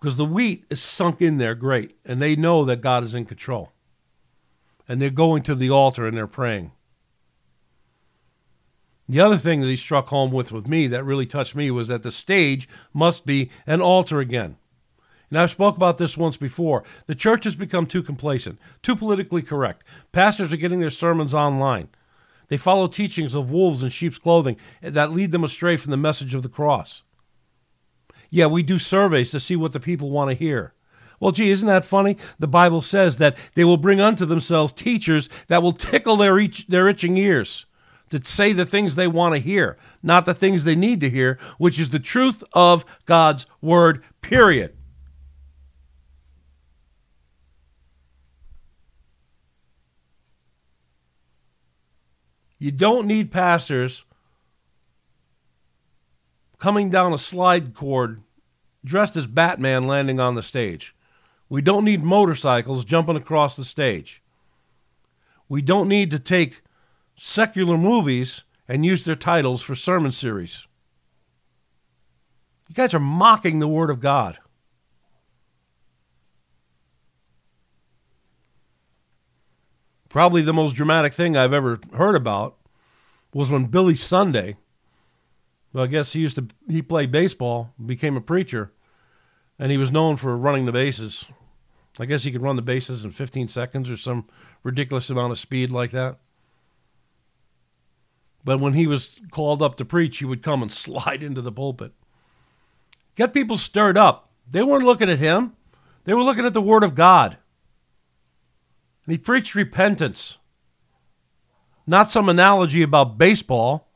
Because 0.00 0.16
the 0.16 0.24
wheat 0.24 0.64
is 0.68 0.82
sunk 0.82 1.22
in 1.22 1.38
there 1.38 1.54
great, 1.54 1.96
and 2.04 2.20
they 2.20 2.36
know 2.36 2.64
that 2.64 2.80
God 2.80 3.04
is 3.04 3.14
in 3.14 3.24
control 3.24 3.72
and 4.88 5.00
they're 5.00 5.10
going 5.10 5.42
to 5.42 5.54
the 5.54 5.70
altar 5.70 6.06
and 6.06 6.16
they're 6.16 6.26
praying. 6.26 6.72
The 9.08 9.20
other 9.20 9.38
thing 9.38 9.60
that 9.60 9.68
he 9.68 9.76
struck 9.76 10.08
home 10.08 10.32
with 10.32 10.50
with 10.50 10.66
me 10.66 10.86
that 10.88 11.04
really 11.04 11.26
touched 11.26 11.54
me 11.54 11.70
was 11.70 11.88
that 11.88 12.02
the 12.02 12.10
stage 12.10 12.68
must 12.92 13.24
be 13.24 13.50
an 13.66 13.80
altar 13.80 14.18
again. 14.18 14.56
And 15.30 15.38
I've 15.38 15.50
spoke 15.50 15.76
about 15.76 15.98
this 15.98 16.16
once 16.16 16.36
before. 16.36 16.84
The 17.06 17.14
church 17.14 17.44
has 17.44 17.56
become 17.56 17.86
too 17.86 18.02
complacent, 18.02 18.58
too 18.82 18.94
politically 18.94 19.42
correct. 19.42 19.82
Pastors 20.12 20.52
are 20.52 20.56
getting 20.56 20.80
their 20.80 20.90
sermons 20.90 21.34
online. 21.34 21.88
They 22.48 22.56
follow 22.56 22.86
teachings 22.86 23.34
of 23.34 23.50
wolves 23.50 23.82
in 23.82 23.88
sheep's 23.88 24.18
clothing 24.18 24.56
that 24.80 25.12
lead 25.12 25.32
them 25.32 25.42
astray 25.42 25.76
from 25.76 25.90
the 25.90 25.96
message 25.96 26.34
of 26.34 26.42
the 26.42 26.48
cross. 26.48 27.02
Yeah, 28.30 28.46
we 28.46 28.62
do 28.62 28.78
surveys 28.78 29.30
to 29.32 29.40
see 29.40 29.56
what 29.56 29.72
the 29.72 29.80
people 29.80 30.10
want 30.10 30.30
to 30.30 30.36
hear. 30.36 30.74
Well, 31.18 31.32
gee, 31.32 31.50
isn't 31.50 31.66
that 31.66 31.84
funny? 31.84 32.16
The 32.38 32.46
Bible 32.46 32.82
says 32.82 33.18
that 33.18 33.36
they 33.54 33.64
will 33.64 33.78
bring 33.78 34.00
unto 34.00 34.26
themselves 34.26 34.72
teachers 34.72 35.28
that 35.48 35.62
will 35.62 35.72
tickle 35.72 36.16
their, 36.16 36.46
their 36.68 36.88
itching 36.88 37.16
ears 37.16 37.66
to 38.10 38.22
say 38.24 38.52
the 38.52 38.66
things 38.66 38.94
they 38.94 39.08
want 39.08 39.34
to 39.34 39.40
hear, 39.40 39.76
not 40.02 40.26
the 40.26 40.34
things 40.34 40.62
they 40.64 40.76
need 40.76 41.00
to 41.00 41.10
hear, 41.10 41.38
which 41.58 41.80
is 41.80 41.90
the 41.90 41.98
truth 41.98 42.44
of 42.52 42.84
God's 43.06 43.46
word, 43.60 44.04
period. 44.20 44.75
You 52.66 52.72
don't 52.72 53.06
need 53.06 53.30
pastors 53.30 54.02
coming 56.58 56.90
down 56.90 57.12
a 57.12 57.16
slide 57.16 57.74
cord 57.74 58.24
dressed 58.84 59.16
as 59.16 59.28
Batman 59.28 59.86
landing 59.86 60.18
on 60.18 60.34
the 60.34 60.42
stage. 60.42 60.92
We 61.48 61.62
don't 61.62 61.84
need 61.84 62.02
motorcycles 62.02 62.84
jumping 62.84 63.14
across 63.14 63.54
the 63.54 63.64
stage. 63.64 64.20
We 65.48 65.62
don't 65.62 65.86
need 65.86 66.10
to 66.10 66.18
take 66.18 66.62
secular 67.14 67.78
movies 67.78 68.42
and 68.66 68.84
use 68.84 69.04
their 69.04 69.14
titles 69.14 69.62
for 69.62 69.76
sermon 69.76 70.10
series. 70.10 70.66
You 72.68 72.74
guys 72.74 72.94
are 72.94 72.98
mocking 72.98 73.60
the 73.60 73.68
Word 73.68 73.90
of 73.90 74.00
God. 74.00 74.38
Probably 80.08 80.42
the 80.42 80.52
most 80.52 80.74
dramatic 80.74 81.12
thing 81.12 81.36
I've 81.36 81.52
ever 81.52 81.80
heard 81.94 82.14
about 82.14 82.56
was 83.34 83.50
when 83.50 83.66
Billy 83.66 83.94
Sunday, 83.94 84.56
well, 85.72 85.84
I 85.84 85.88
guess 85.88 86.12
he 86.12 86.20
used 86.20 86.36
to 86.36 86.46
he 86.68 86.82
played 86.82 87.10
baseball, 87.10 87.74
became 87.84 88.16
a 88.16 88.20
preacher, 88.20 88.72
and 89.58 89.70
he 89.70 89.78
was 89.78 89.92
known 89.92 90.16
for 90.16 90.36
running 90.36 90.64
the 90.64 90.72
bases. 90.72 91.26
I 91.98 92.04
guess 92.04 92.24
he 92.24 92.32
could 92.32 92.42
run 92.42 92.56
the 92.56 92.62
bases 92.62 93.04
in 93.04 93.10
15 93.10 93.48
seconds 93.48 93.90
or 93.90 93.96
some 93.96 94.26
ridiculous 94.62 95.10
amount 95.10 95.32
of 95.32 95.38
speed 95.38 95.70
like 95.70 95.90
that. 95.92 96.18
But 98.44 98.60
when 98.60 98.74
he 98.74 98.86
was 98.86 99.16
called 99.30 99.60
up 99.60 99.74
to 99.76 99.84
preach, 99.84 100.18
he 100.18 100.24
would 100.24 100.42
come 100.42 100.62
and 100.62 100.70
slide 100.72 101.22
into 101.22 101.42
the 101.42 101.52
pulpit. 101.52 101.92
Get 103.16 103.32
people 103.32 103.58
stirred 103.58 103.98
up. 103.98 104.30
They 104.48 104.62
weren't 104.62 104.84
looking 104.84 105.10
at 105.10 105.18
him, 105.18 105.56
they 106.04 106.14
were 106.14 106.22
looking 106.22 106.44
at 106.46 106.54
the 106.54 106.62
Word 106.62 106.84
of 106.84 106.94
God. 106.94 107.38
And 109.06 109.12
he 109.12 109.18
preached 109.18 109.54
repentance, 109.54 110.38
not 111.86 112.10
some 112.10 112.28
analogy 112.28 112.82
about 112.82 113.18
baseball. 113.18 113.88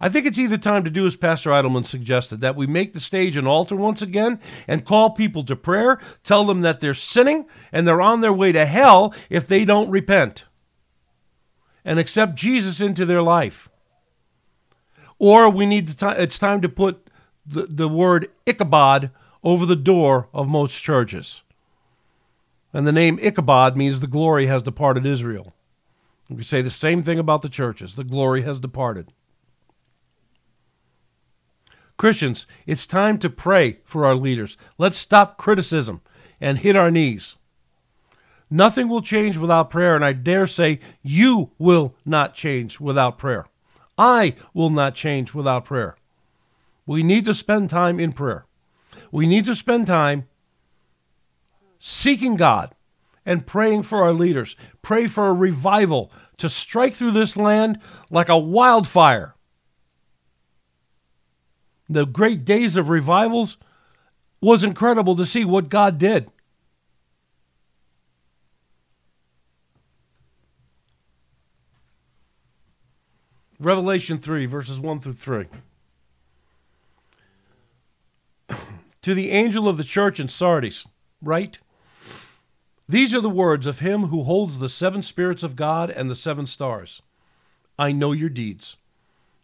I 0.00 0.08
think 0.08 0.24
it's 0.24 0.38
either 0.38 0.56
time 0.56 0.84
to 0.84 0.90
do 0.90 1.06
as 1.06 1.16
Pastor 1.16 1.50
Idleman 1.50 1.84
suggested, 1.84 2.40
that 2.40 2.56
we 2.56 2.66
make 2.66 2.92
the 2.92 3.00
stage 3.00 3.36
an 3.36 3.46
altar 3.46 3.76
once 3.76 4.00
again 4.00 4.40
and 4.66 4.86
call 4.86 5.10
people 5.10 5.44
to 5.44 5.56
prayer, 5.56 6.00
tell 6.22 6.44
them 6.44 6.62
that 6.62 6.80
they're 6.80 6.94
sinning 6.94 7.46
and 7.70 7.86
they're 7.86 8.00
on 8.00 8.20
their 8.20 8.32
way 8.32 8.52
to 8.52 8.64
hell 8.64 9.12
if 9.28 9.46
they 9.46 9.64
don't 9.64 9.90
repent 9.90 10.44
and 11.84 11.98
accept 11.98 12.34
Jesus 12.34 12.80
into 12.80 13.04
their 13.04 13.22
life. 13.22 13.68
Or 15.18 15.50
we 15.50 15.66
need 15.66 15.88
to 15.88 16.22
it's 16.22 16.38
time 16.38 16.62
to 16.62 16.68
put 16.68 17.08
the, 17.44 17.66
the 17.66 17.88
word 17.88 18.30
Ichabod 18.46 19.10
over 19.42 19.66
the 19.66 19.76
door 19.76 20.28
of 20.32 20.48
most 20.48 20.80
churches. 20.82 21.42
And 22.72 22.86
the 22.86 22.92
name 22.92 23.18
Ichabod 23.20 23.76
means 23.76 24.00
the 24.00 24.06
glory 24.06 24.46
has 24.46 24.62
departed 24.62 25.04
Israel. 25.04 25.52
We 26.28 26.44
say 26.44 26.62
the 26.62 26.70
same 26.70 27.02
thing 27.02 27.18
about 27.18 27.42
the 27.42 27.48
churches. 27.48 27.96
The 27.96 28.04
glory 28.04 28.42
has 28.42 28.60
departed. 28.60 29.12
Christians, 31.96 32.46
it's 32.66 32.86
time 32.86 33.18
to 33.18 33.28
pray 33.28 33.78
for 33.84 34.06
our 34.06 34.14
leaders. 34.14 34.56
Let's 34.78 34.96
stop 34.96 35.36
criticism 35.36 36.00
and 36.40 36.58
hit 36.58 36.76
our 36.76 36.90
knees. 36.90 37.36
Nothing 38.48 38.88
will 38.88 39.02
change 39.02 39.36
without 39.36 39.70
prayer, 39.70 39.94
and 39.94 40.04
I 40.04 40.12
dare 40.12 40.46
say 40.46 40.80
you 41.02 41.50
will 41.58 41.94
not 42.04 42.34
change 42.34 42.80
without 42.80 43.18
prayer. 43.18 43.46
I 43.98 44.34
will 44.54 44.70
not 44.70 44.94
change 44.94 45.34
without 45.34 45.66
prayer. 45.66 45.96
We 46.86 47.02
need 47.02 47.24
to 47.26 47.34
spend 47.34 47.68
time 47.68 48.00
in 48.00 48.12
prayer. 48.12 48.46
We 49.12 49.26
need 49.26 49.44
to 49.44 49.54
spend 49.54 49.86
time 49.86 50.26
seeking 51.80 52.36
God 52.36 52.72
and 53.26 53.44
praying 53.44 53.82
for 53.82 54.04
our 54.04 54.12
leaders. 54.12 54.54
Pray 54.82 55.08
for 55.08 55.26
a 55.26 55.32
revival 55.32 56.12
to 56.36 56.48
strike 56.48 56.94
through 56.94 57.10
this 57.10 57.36
land 57.36 57.80
like 58.10 58.28
a 58.28 58.38
wildfire 58.38 59.34
the 61.90 62.06
great 62.06 62.44
days 62.44 62.76
of 62.76 62.88
revivals 62.88 63.58
was 64.40 64.62
incredible 64.62 65.16
to 65.16 65.26
see 65.26 65.44
what 65.44 65.68
God 65.68 65.98
did. 65.98 66.30
Revelation 73.58 74.18
3, 74.18 74.46
verses 74.46 74.78
1 74.78 75.00
through 75.00 75.14
3. 75.14 75.46
to 79.02 79.14
the 79.14 79.32
angel 79.32 79.68
of 79.68 79.76
the 79.76 79.84
church 79.84 80.20
in 80.20 80.28
Sardis, 80.28 80.86
write 81.20 81.58
These 82.90 83.14
are 83.14 83.20
the 83.20 83.30
words 83.30 83.66
of 83.66 83.78
him 83.78 84.06
who 84.06 84.24
holds 84.24 84.58
the 84.58 84.68
seven 84.68 85.02
spirits 85.02 85.44
of 85.44 85.54
God 85.54 85.90
and 85.90 86.10
the 86.10 86.16
seven 86.16 86.46
stars. 86.46 87.02
I 87.78 87.92
know 87.92 88.10
your 88.10 88.28
deeds. 88.28 88.76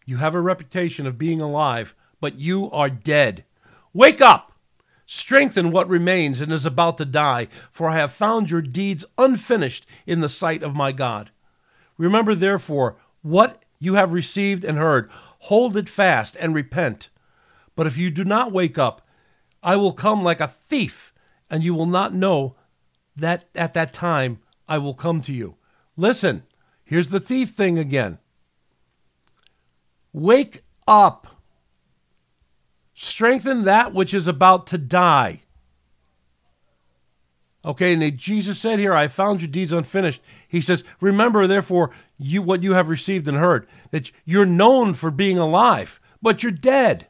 You 0.05 0.17
have 0.17 0.35
a 0.35 0.41
reputation 0.41 1.07
of 1.07 1.17
being 1.17 1.41
alive 1.41 1.95
but 2.21 2.41
you 2.41 2.71
are 2.71 2.91
dead. 2.91 3.45
Wake 3.93 4.21
up! 4.21 4.53
Strengthen 5.07 5.71
what 5.71 5.89
remains 5.89 6.41
and 6.41 6.53
is 6.53 6.67
about 6.67 6.99
to 6.99 7.05
die, 7.05 7.47
for 7.71 7.89
I 7.89 7.97
have 7.97 8.13
found 8.13 8.51
your 8.51 8.63
deeds 8.63 9.05
unfinished 9.17 9.87
in 10.07 10.21
the 10.21 10.29
sight 10.29 10.65
of 10.65 10.75
my 10.75 10.91
God. 10.91 11.31
Remember, 11.97 12.35
therefore, 12.35 12.97
what 13.23 13.63
you 13.79 13.95
have 13.95 14.13
received 14.13 14.65
and 14.65 14.77
heard. 14.77 15.09
Hold 15.41 15.77
it 15.77 15.89
fast 15.89 16.37
and 16.41 16.53
repent. 16.53 17.09
But 17.77 17.87
if 17.87 17.97
you 17.97 18.11
do 18.11 18.25
not 18.25 18.51
wake 18.51 18.77
up, 18.77 19.07
I 19.63 19.77
will 19.77 19.93
come 19.93 20.25
like 20.25 20.41
a 20.41 20.49
thief, 20.49 21.13
and 21.49 21.63
you 21.63 21.75
will 21.75 21.87
not 21.87 22.13
know 22.13 22.57
that 23.17 23.49
at 23.55 23.75
that 23.75 23.93
time 23.93 24.41
I 24.69 24.79
will 24.79 24.95
come 24.95 25.21
to 25.23 25.33
you. 25.33 25.57
Listen, 25.97 26.43
here's 26.85 27.11
the 27.11 27.21
thief 27.21 27.51
thing 27.51 27.79
again. 27.79 28.19
Wake 30.13 30.63
up. 30.87 31.27
Strengthen 32.95 33.65
that 33.65 33.93
which 33.93 34.15
is 34.15 34.27
about 34.27 34.67
to 34.69 34.79
die. 34.79 35.41
Okay, 37.67 37.95
and 37.95 38.17
Jesus 38.17 38.61
said 38.61 38.79
here, 38.79 38.95
I 38.95 39.09
found 39.09 39.43
your 39.43 39.51
deeds 39.51 39.73
unfinished. 39.73 40.23
He 40.49 40.61
says, 40.61 40.85
Remember, 41.01 41.47
therefore, 41.49 41.91
you 42.17 42.41
what 42.41 42.63
you 42.63 42.75
have 42.75 42.89
received 42.89 43.27
and 43.27 43.37
heard, 43.37 43.67
that 43.91 44.13
you're 44.25 44.47
known 44.47 44.95
for 44.95 45.11
being 45.11 45.37
alive, 45.37 46.01
but 46.23 46.45
you're 46.45 46.53
dead. 46.53 47.09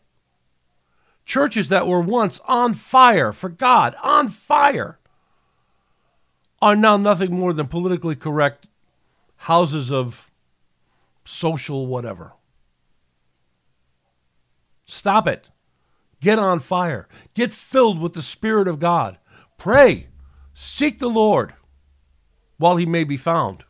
Churches 1.27 1.69
that 1.69 1.87
were 1.87 2.01
once 2.01 2.41
on 2.47 2.73
fire 2.73 3.35
for 3.35 3.51
God, 3.51 3.97
on 4.03 4.31
fire, 4.31 4.99
are 6.61 6.77
now 6.77 6.97
nothing 6.97 7.33
more 7.33 7.53
than 7.53 7.69
politically 7.69 8.17
correct 8.17 8.67
houses 9.37 9.93
of 9.93 10.31
social 11.25 11.87
whatever. 11.87 12.33
Stop 14.87 15.27
it. 15.27 15.51
Get 16.21 16.39
on 16.39 16.61
fire. 16.61 17.09
Get 17.35 17.53
filled 17.53 18.01
with 18.01 18.15
the 18.15 18.23
Spirit 18.23 18.69
of 18.69 18.79
God. 18.79 19.19
Pray. 19.59 20.09
Seek 20.55 20.99
the 20.99 21.09
Lord 21.09 21.55
while 22.57 22.77
he 22.77 22.87
may 22.87 23.05
be 23.05 23.17
found. 23.17 23.65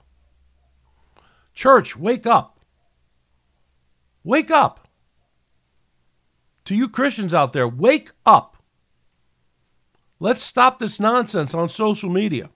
Church, 1.52 1.96
wake 1.96 2.26
up. 2.26 2.60
Wake 4.22 4.50
up. 4.50 4.88
To 6.66 6.74
you 6.74 6.88
Christians 6.88 7.32
out 7.32 7.52
there, 7.52 7.66
wake 7.66 8.10
up. 8.24 8.56
Let's 10.18 10.42
stop 10.42 10.78
this 10.78 11.00
nonsense 11.00 11.54
on 11.54 11.68
social 11.68 12.10
media. 12.10 12.50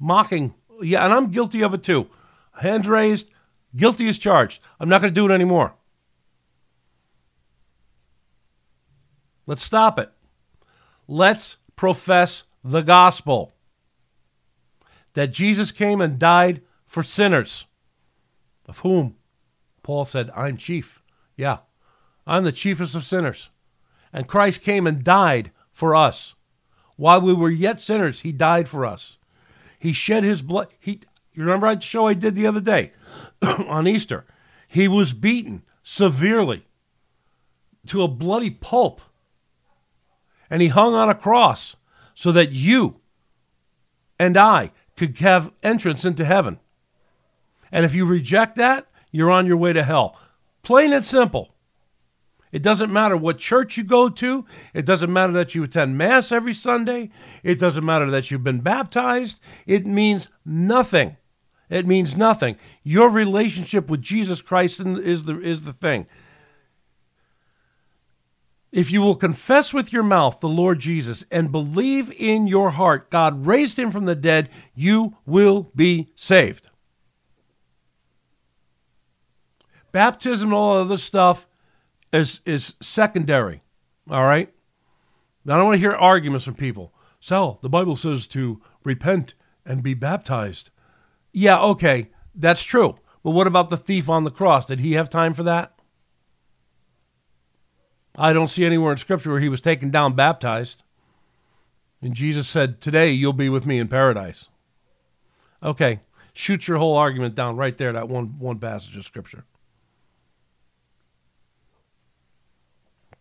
Mocking. 0.00 0.54
Yeah, 0.82 1.04
and 1.04 1.12
I'm 1.12 1.30
guilty 1.30 1.62
of 1.62 1.74
it 1.74 1.84
too. 1.84 2.08
Hands 2.54 2.88
raised, 2.88 3.30
guilty 3.76 4.08
as 4.08 4.18
charged. 4.18 4.60
I'm 4.80 4.88
not 4.88 5.00
going 5.00 5.12
to 5.12 5.20
do 5.20 5.30
it 5.30 5.34
anymore. 5.34 5.74
Let's 9.46 9.64
stop 9.64 9.98
it. 9.98 10.10
Let's 11.06 11.58
profess 11.76 12.44
the 12.62 12.82
gospel 12.82 13.52
that 15.14 15.32
Jesus 15.32 15.72
came 15.72 16.00
and 16.00 16.18
died 16.18 16.62
for 16.86 17.02
sinners, 17.02 17.66
of 18.66 18.78
whom 18.78 19.16
Paul 19.82 20.04
said, 20.04 20.30
I'm 20.36 20.56
chief. 20.56 21.02
Yeah, 21.36 21.58
I'm 22.26 22.44
the 22.44 22.52
chiefest 22.52 22.94
of 22.94 23.04
sinners. 23.04 23.50
And 24.12 24.28
Christ 24.28 24.62
came 24.62 24.86
and 24.86 25.02
died 25.02 25.50
for 25.72 25.94
us. 25.94 26.34
While 26.96 27.22
we 27.22 27.32
were 27.32 27.50
yet 27.50 27.80
sinners, 27.80 28.20
he 28.20 28.32
died 28.32 28.68
for 28.68 28.84
us. 28.84 29.16
He 29.80 29.92
shed 29.92 30.22
his 30.22 30.42
blood. 30.42 30.68
He, 30.78 31.00
you 31.32 31.42
remember 31.42 31.66
that 31.66 31.82
show 31.82 32.06
I 32.06 32.14
did 32.14 32.36
the 32.36 32.46
other 32.46 32.60
day 32.60 32.92
on 33.42 33.88
Easter? 33.88 34.26
He 34.68 34.86
was 34.86 35.12
beaten 35.12 35.62
severely 35.82 36.68
to 37.86 38.02
a 38.02 38.08
bloody 38.08 38.50
pulp 38.50 39.00
and 40.50 40.60
he 40.60 40.68
hung 40.68 40.94
on 40.94 41.08
a 41.08 41.14
cross 41.14 41.76
so 42.14 42.30
that 42.32 42.52
you 42.52 43.00
and 44.18 44.36
I 44.36 44.72
could 44.96 45.16
have 45.18 45.52
entrance 45.62 46.04
into 46.04 46.24
heaven. 46.24 46.60
And 47.72 47.86
if 47.86 47.94
you 47.94 48.04
reject 48.04 48.56
that, 48.56 48.86
you're 49.10 49.30
on 49.30 49.46
your 49.46 49.56
way 49.56 49.72
to 49.72 49.82
hell. 49.82 50.20
Plain 50.62 50.92
and 50.92 51.06
simple. 51.06 51.54
It 52.52 52.62
doesn't 52.62 52.92
matter 52.92 53.16
what 53.16 53.38
church 53.38 53.76
you 53.76 53.84
go 53.84 54.08
to. 54.08 54.44
It 54.74 54.84
doesn't 54.84 55.12
matter 55.12 55.32
that 55.34 55.54
you 55.54 55.62
attend 55.62 55.96
Mass 55.96 56.32
every 56.32 56.54
Sunday. 56.54 57.10
It 57.44 57.58
doesn't 57.58 57.84
matter 57.84 58.10
that 58.10 58.30
you've 58.30 58.44
been 58.44 58.60
baptized. 58.60 59.40
It 59.66 59.86
means 59.86 60.30
nothing. 60.44 61.16
It 61.68 61.86
means 61.86 62.16
nothing. 62.16 62.56
Your 62.82 63.08
relationship 63.08 63.88
with 63.88 64.02
Jesus 64.02 64.42
Christ 64.42 64.80
is 64.80 65.24
the, 65.24 65.40
is 65.40 65.62
the 65.62 65.72
thing. 65.72 66.06
If 68.72 68.90
you 68.90 69.00
will 69.00 69.16
confess 69.16 69.72
with 69.72 69.92
your 69.92 70.02
mouth 70.02 70.40
the 70.40 70.48
Lord 70.48 70.78
Jesus 70.78 71.24
and 71.30 71.50
believe 71.50 72.12
in 72.20 72.46
your 72.46 72.70
heart 72.70 73.10
God 73.10 73.46
raised 73.46 73.78
him 73.78 73.90
from 73.90 74.04
the 74.04 74.14
dead, 74.14 74.48
you 74.74 75.16
will 75.26 75.70
be 75.74 76.10
saved. 76.14 76.70
Baptism 79.92 80.50
and 80.50 80.54
all 80.54 80.76
other 80.76 80.96
stuff 80.96 81.46
is, 82.12 82.40
is 82.44 82.74
secondary. 82.80 83.62
All 84.10 84.24
right? 84.24 84.52
Now, 85.44 85.54
I 85.54 85.56
don't 85.58 85.66
want 85.66 85.76
to 85.76 85.80
hear 85.80 85.92
arguments 85.92 86.44
from 86.44 86.54
people. 86.54 86.92
So, 87.20 87.58
the 87.62 87.68
Bible 87.68 87.96
says 87.96 88.26
to 88.28 88.60
repent 88.84 89.34
and 89.64 89.82
be 89.82 89.94
baptized. 89.94 90.70
Yeah, 91.32 91.60
okay, 91.60 92.10
that's 92.34 92.62
true. 92.62 92.98
But 93.22 93.32
what 93.32 93.46
about 93.46 93.68
the 93.68 93.76
thief 93.76 94.08
on 94.08 94.24
the 94.24 94.30
cross? 94.30 94.66
Did 94.66 94.80
he 94.80 94.94
have 94.94 95.10
time 95.10 95.34
for 95.34 95.42
that? 95.42 95.78
I 98.16 98.32
don't 98.32 98.48
see 98.48 98.64
anywhere 98.64 98.92
in 98.92 98.98
Scripture 98.98 99.30
where 99.30 99.40
he 99.40 99.48
was 99.48 99.60
taken 99.60 99.90
down 99.90 100.14
baptized. 100.14 100.82
And 102.02 102.14
Jesus 102.14 102.48
said, 102.48 102.80
Today 102.80 103.10
you'll 103.10 103.32
be 103.32 103.48
with 103.48 103.66
me 103.66 103.78
in 103.78 103.88
paradise. 103.88 104.48
Okay, 105.62 106.00
shoot 106.32 106.66
your 106.66 106.78
whole 106.78 106.96
argument 106.96 107.34
down 107.34 107.56
right 107.56 107.76
there, 107.76 107.92
that 107.92 108.08
one, 108.08 108.38
one 108.38 108.58
passage 108.58 108.96
of 108.96 109.04
Scripture. 109.04 109.44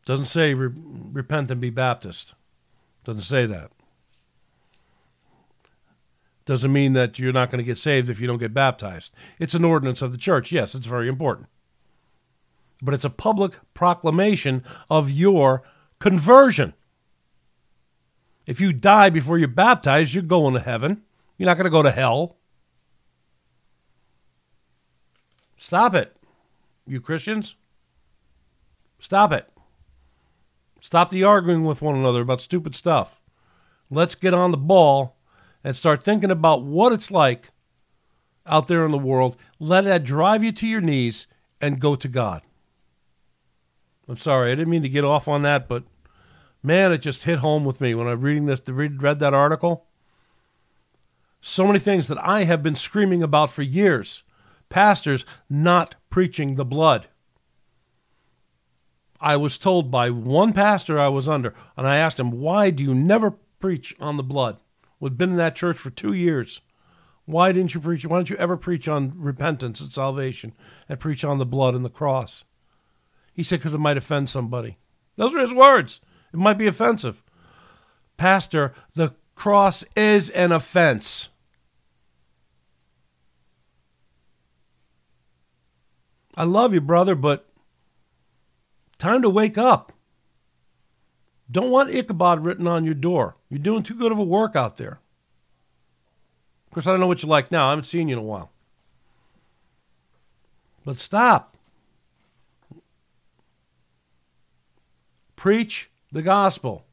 Doesn't 0.10 0.26
say 0.26 0.56
re- 0.56 0.74
repent 0.74 1.52
and 1.52 1.62
be 1.62 1.70
Baptist. 1.70 2.34
Doesn't 3.04 3.22
say 3.22 3.46
that. 3.46 3.72
Doesn't 6.46 6.74
mean 6.74 6.94
that 6.94 7.20
you're 7.20 7.32
not 7.32 7.52
going 7.52 7.60
to 7.60 7.64
get 7.64 7.78
saved 7.78 8.10
if 8.10 8.20
you 8.20 8.26
don't 8.26 8.40
get 8.40 8.54
baptized. 8.54 9.14
It's 9.38 9.54
an 9.54 9.64
ordinance 9.64 10.02
of 10.02 10.12
the 10.12 10.18
church. 10.18 10.52
Yes, 10.52 10.74
it's 10.74 10.88
very 10.88 11.08
important 11.08 11.48
but 12.82 12.94
it's 12.94 13.06
a 13.06 13.10
public 13.10 13.54
proclamation 13.74 14.64
of 14.90 15.10
your 15.10 15.64
conversion. 16.00 16.74
If 18.46 18.60
you 18.60 18.74
die 18.74 19.10
before 19.10 19.38
you're 19.38 19.48
baptized, 19.48 20.14
you're 20.14 20.24
going 20.24 20.54
to 20.54 20.60
heaven. 20.60 21.04
You're 21.38 21.48
not 21.48 21.58
going 21.58 21.66
to 21.66 21.72
go 21.72 21.84
to 21.84 21.92
hell. 21.92 22.38
Stop 25.58 25.94
it, 25.94 26.16
you 26.88 27.02
Christians. 27.02 27.56
Stop 29.00 29.34
it. 29.34 29.48
Stop 30.82 31.10
the 31.10 31.24
arguing 31.24 31.66
with 31.66 31.82
one 31.82 31.96
another 31.96 32.22
about 32.22 32.42
stupid 32.42 32.76
stuff. 32.76 33.22
Let's 33.90 34.16
get 34.16 34.34
on 34.34 34.52
the 34.52 34.58
ball 34.58 35.18
and 35.64 35.76
start 35.76 36.04
thinking 36.04 36.32
about 36.32 36.64
what 36.64 36.94
it's 36.94 37.12
like 37.12 37.50
out 38.46 38.68
there 38.68 38.86
in 38.86 38.92
the 38.92 38.98
world. 38.98 39.38
Let 39.60 39.84
that 39.86 40.04
drive 40.04 40.44
you 40.44 40.52
to 40.54 40.68
your 40.68 40.82
knees 40.82 41.28
and 41.62 41.80
go 41.80 41.96
to 41.96 42.08
God. 42.08 42.42
I'm 44.08 44.18
sorry, 44.18 44.52
I 44.52 44.56
didn't 44.56 44.72
mean 44.72 44.82
to 44.82 44.90
get 44.90 45.04
off 45.04 45.28
on 45.28 45.44
that, 45.44 45.68
but 45.68 45.84
man, 46.64 46.92
it 46.92 47.00
just 47.00 47.24
hit 47.24 47.40
home 47.40 47.64
with 47.64 47.80
me 47.80 47.94
when 47.94 48.08
I 48.08 48.12
reading 48.12 48.46
this, 48.46 48.62
read, 48.68 49.04
read 49.04 49.20
that 49.20 49.34
article. 49.34 49.86
So 51.42 51.66
many 51.66 51.80
things 51.80 52.08
that 52.08 52.18
I 52.26 52.44
have 52.44 52.64
been 52.64 52.76
screaming 52.76 53.22
about 53.22 53.52
for 53.52 53.62
years. 53.62 54.24
Pastors 54.68 55.26
not 55.50 55.96
preaching 56.10 56.56
the 56.56 56.66
blood. 56.66 57.08
I 59.22 59.36
was 59.36 59.58
told 59.58 59.92
by 59.92 60.10
one 60.10 60.54
pastor 60.54 61.00
I 61.00 61.10
was 61.10 61.28
under, 61.28 61.54
and 61.76 61.88
I 61.88 61.98
asked 61.98 62.20
him, 62.20 62.32
Why 62.32 62.70
do 62.70 62.84
you 62.84 62.96
never 62.96 63.32
preach 63.60 63.96
on 64.00 64.18
the 64.18 64.24
blood? 64.24 64.58
We've 65.00 65.18
been 65.18 65.32
in 65.32 65.38
that 65.38 65.56
church 65.56 65.78
for 65.78 65.90
two 65.90 66.14
years. 66.14 66.62
Why 67.26 67.52
didn't 67.52 67.74
you 67.74 67.82
preach? 67.82 68.06
Why 68.06 68.18
don't 68.18 68.30
you 68.30 68.38
ever 68.38 68.58
preach 68.58 68.88
on 68.88 69.14
repentance 69.16 69.82
and 69.82 69.92
salvation 69.92 70.54
and 70.88 71.00
preach 71.00 71.24
on 71.24 71.38
the 71.38 71.46
blood 71.46 71.76
and 71.76 71.86
the 71.86 71.90
cross? 71.90 72.44
He 73.34 73.44
said, 73.44 73.60
because 73.60 73.74
it 73.74 73.80
might 73.80 73.98
offend 73.98 74.30
somebody. 74.30 74.78
Those 75.16 75.36
are 75.36 75.40
his 75.40 75.54
words. 75.54 76.02
It 76.34 76.38
might 76.38 76.58
be 76.58 76.68
offensive. 76.68 77.24
Pastor, 78.18 78.74
the 78.96 79.14
cross 79.36 79.84
is 79.96 80.30
an 80.32 80.52
offense. 80.52 81.30
I 86.36 86.44
love 86.44 86.74
you, 86.74 86.82
brother, 86.82 87.16
but 87.16 87.49
time 89.00 89.24
to 89.24 89.30
wake 89.30 89.58
up. 89.58 89.94
Don't 91.50 91.72
want 91.72 91.90
Ichabod 91.90 92.44
written 92.44 92.68
on 92.68 92.86
your 92.86 92.94
door. 92.94 93.36
You're 93.50 93.60
doing 93.60 93.82
too 93.82 93.96
good 93.96 94.12
of 94.12 94.20
a 94.20 94.24
work 94.24 94.56
out 94.56 94.78
there. 94.78 95.00
Of 96.68 96.74
course, 96.74 96.86
I 96.86 96.92
don't 96.92 97.00
know 97.00 97.08
what 97.08 97.24
you 97.24 97.30
like 97.30 97.52
now. 97.52 97.68
I 97.68 97.70
haven't 97.72 97.86
seen 97.86 98.08
you 98.08 98.14
in 98.14 98.20
a 98.20 98.26
while. 98.26 98.52
But 100.86 101.00
stop. 101.00 101.56
Preach 105.36 105.90
the 106.12 106.22
gospel. 106.22 106.86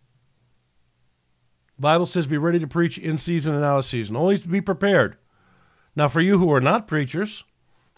The 1.76 1.82
Bible 1.82 2.06
says 2.06 2.26
be 2.26 2.38
ready 2.38 2.58
to 2.58 2.66
preach 2.66 2.96
in 2.96 3.18
season 3.18 3.54
and 3.54 3.64
out 3.64 3.78
of 3.78 3.84
season. 3.84 4.16
Always 4.16 4.40
be 4.40 4.62
prepared. 4.62 5.18
Now, 5.94 6.08
for 6.08 6.22
you 6.22 6.38
who 6.38 6.52
are 6.52 6.60
not 6.60 6.86
preachers, 6.86 7.44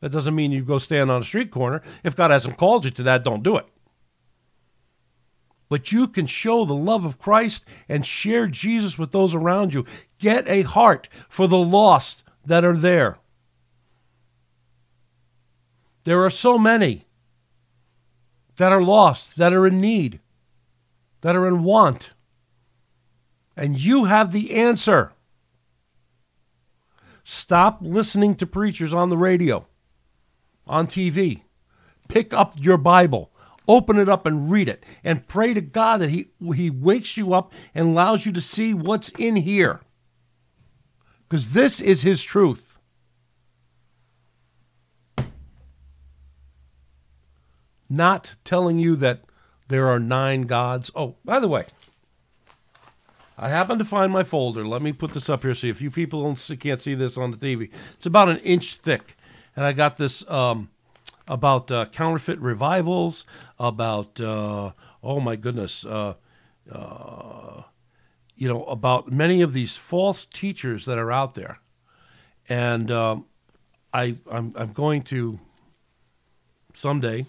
that 0.00 0.10
doesn't 0.10 0.34
mean 0.34 0.50
you 0.50 0.64
go 0.64 0.78
stand 0.78 1.10
on 1.10 1.22
a 1.22 1.24
street 1.24 1.50
corner. 1.50 1.82
If 2.02 2.16
God 2.16 2.30
hasn't 2.32 2.56
called 2.56 2.84
you 2.84 2.90
to 2.92 3.02
that, 3.04 3.22
don't 3.22 3.42
do 3.42 3.56
it. 3.56 3.66
But 5.68 5.92
you 5.92 6.08
can 6.08 6.26
show 6.26 6.64
the 6.64 6.74
love 6.74 7.04
of 7.04 7.18
Christ 7.18 7.66
and 7.88 8.06
share 8.06 8.46
Jesus 8.46 8.98
with 8.98 9.12
those 9.12 9.34
around 9.34 9.74
you. 9.74 9.84
Get 10.18 10.48
a 10.48 10.62
heart 10.62 11.08
for 11.28 11.46
the 11.46 11.58
lost 11.58 12.24
that 12.46 12.64
are 12.64 12.76
there. 12.76 13.18
There 16.04 16.24
are 16.24 16.30
so 16.30 16.58
many 16.58 17.04
that 18.56 18.72
are 18.72 18.82
lost, 18.82 19.36
that 19.36 19.52
are 19.52 19.66
in 19.66 19.80
need, 19.80 20.20
that 21.20 21.36
are 21.36 21.46
in 21.46 21.62
want. 21.62 22.14
And 23.56 23.78
you 23.78 24.04
have 24.04 24.32
the 24.32 24.54
answer. 24.54 25.12
Stop 27.24 27.78
listening 27.82 28.36
to 28.36 28.46
preachers 28.46 28.94
on 28.94 29.10
the 29.10 29.18
radio, 29.18 29.66
on 30.66 30.86
TV. 30.86 31.42
Pick 32.08 32.32
up 32.32 32.54
your 32.56 32.78
Bible, 32.78 33.30
open 33.68 33.98
it 33.98 34.08
up 34.08 34.26
and 34.26 34.50
read 34.50 34.68
it, 34.68 34.84
and 35.04 35.28
pray 35.28 35.54
to 35.54 35.60
God 35.60 35.98
that 35.98 36.10
He, 36.10 36.30
he 36.54 36.70
wakes 36.70 37.16
you 37.16 37.34
up 37.34 37.52
and 37.74 37.88
allows 37.88 38.26
you 38.26 38.32
to 38.32 38.40
see 38.40 38.74
what's 38.74 39.10
in 39.10 39.36
here. 39.36 39.80
Because 41.28 41.52
this 41.52 41.80
is 41.80 42.02
His 42.02 42.22
truth. 42.22 42.78
Not 47.90 48.36
telling 48.44 48.78
you 48.78 48.96
that 48.96 49.22
there 49.68 49.88
are 49.88 49.98
nine 49.98 50.42
gods. 50.42 50.90
Oh, 50.94 51.16
by 51.24 51.40
the 51.40 51.48
way, 51.48 51.66
I 53.38 53.48
happened 53.48 53.78
to 53.78 53.84
find 53.84 54.12
my 54.12 54.24
folder. 54.24 54.66
Let 54.66 54.82
me 54.82 54.92
put 54.92 55.14
this 55.14 55.30
up 55.30 55.42
here. 55.42 55.54
See 55.54 55.68
if 55.68 55.80
you 55.80 55.90
people 55.90 56.34
see, 56.36 56.56
can't 56.56 56.82
see 56.82 56.94
this 56.94 57.16
on 57.16 57.30
the 57.30 57.36
TV. 57.36 57.70
It's 57.94 58.06
about 58.06 58.28
an 58.28 58.38
inch 58.38 58.76
thick, 58.76 59.16
and 59.54 59.64
I 59.64 59.72
got 59.72 59.96
this 59.96 60.28
um, 60.28 60.70
about 61.28 61.70
uh, 61.70 61.86
counterfeit 61.86 62.38
revivals. 62.40 63.24
About 63.58 64.20
uh, 64.20 64.72
oh 65.02 65.20
my 65.20 65.36
goodness, 65.36 65.84
uh, 65.84 66.14
uh, 66.72 67.62
you 68.34 68.48
know 68.48 68.64
about 68.64 69.10
many 69.10 69.42
of 69.42 69.52
these 69.52 69.76
false 69.76 70.24
teachers 70.24 70.84
that 70.86 70.98
are 70.98 71.12
out 71.12 71.34
there, 71.34 71.60
and 72.48 72.90
um, 72.90 73.26
I 73.92 74.16
I'm, 74.30 74.52
I'm 74.56 74.72
going 74.72 75.02
to 75.04 75.38
someday. 76.74 77.26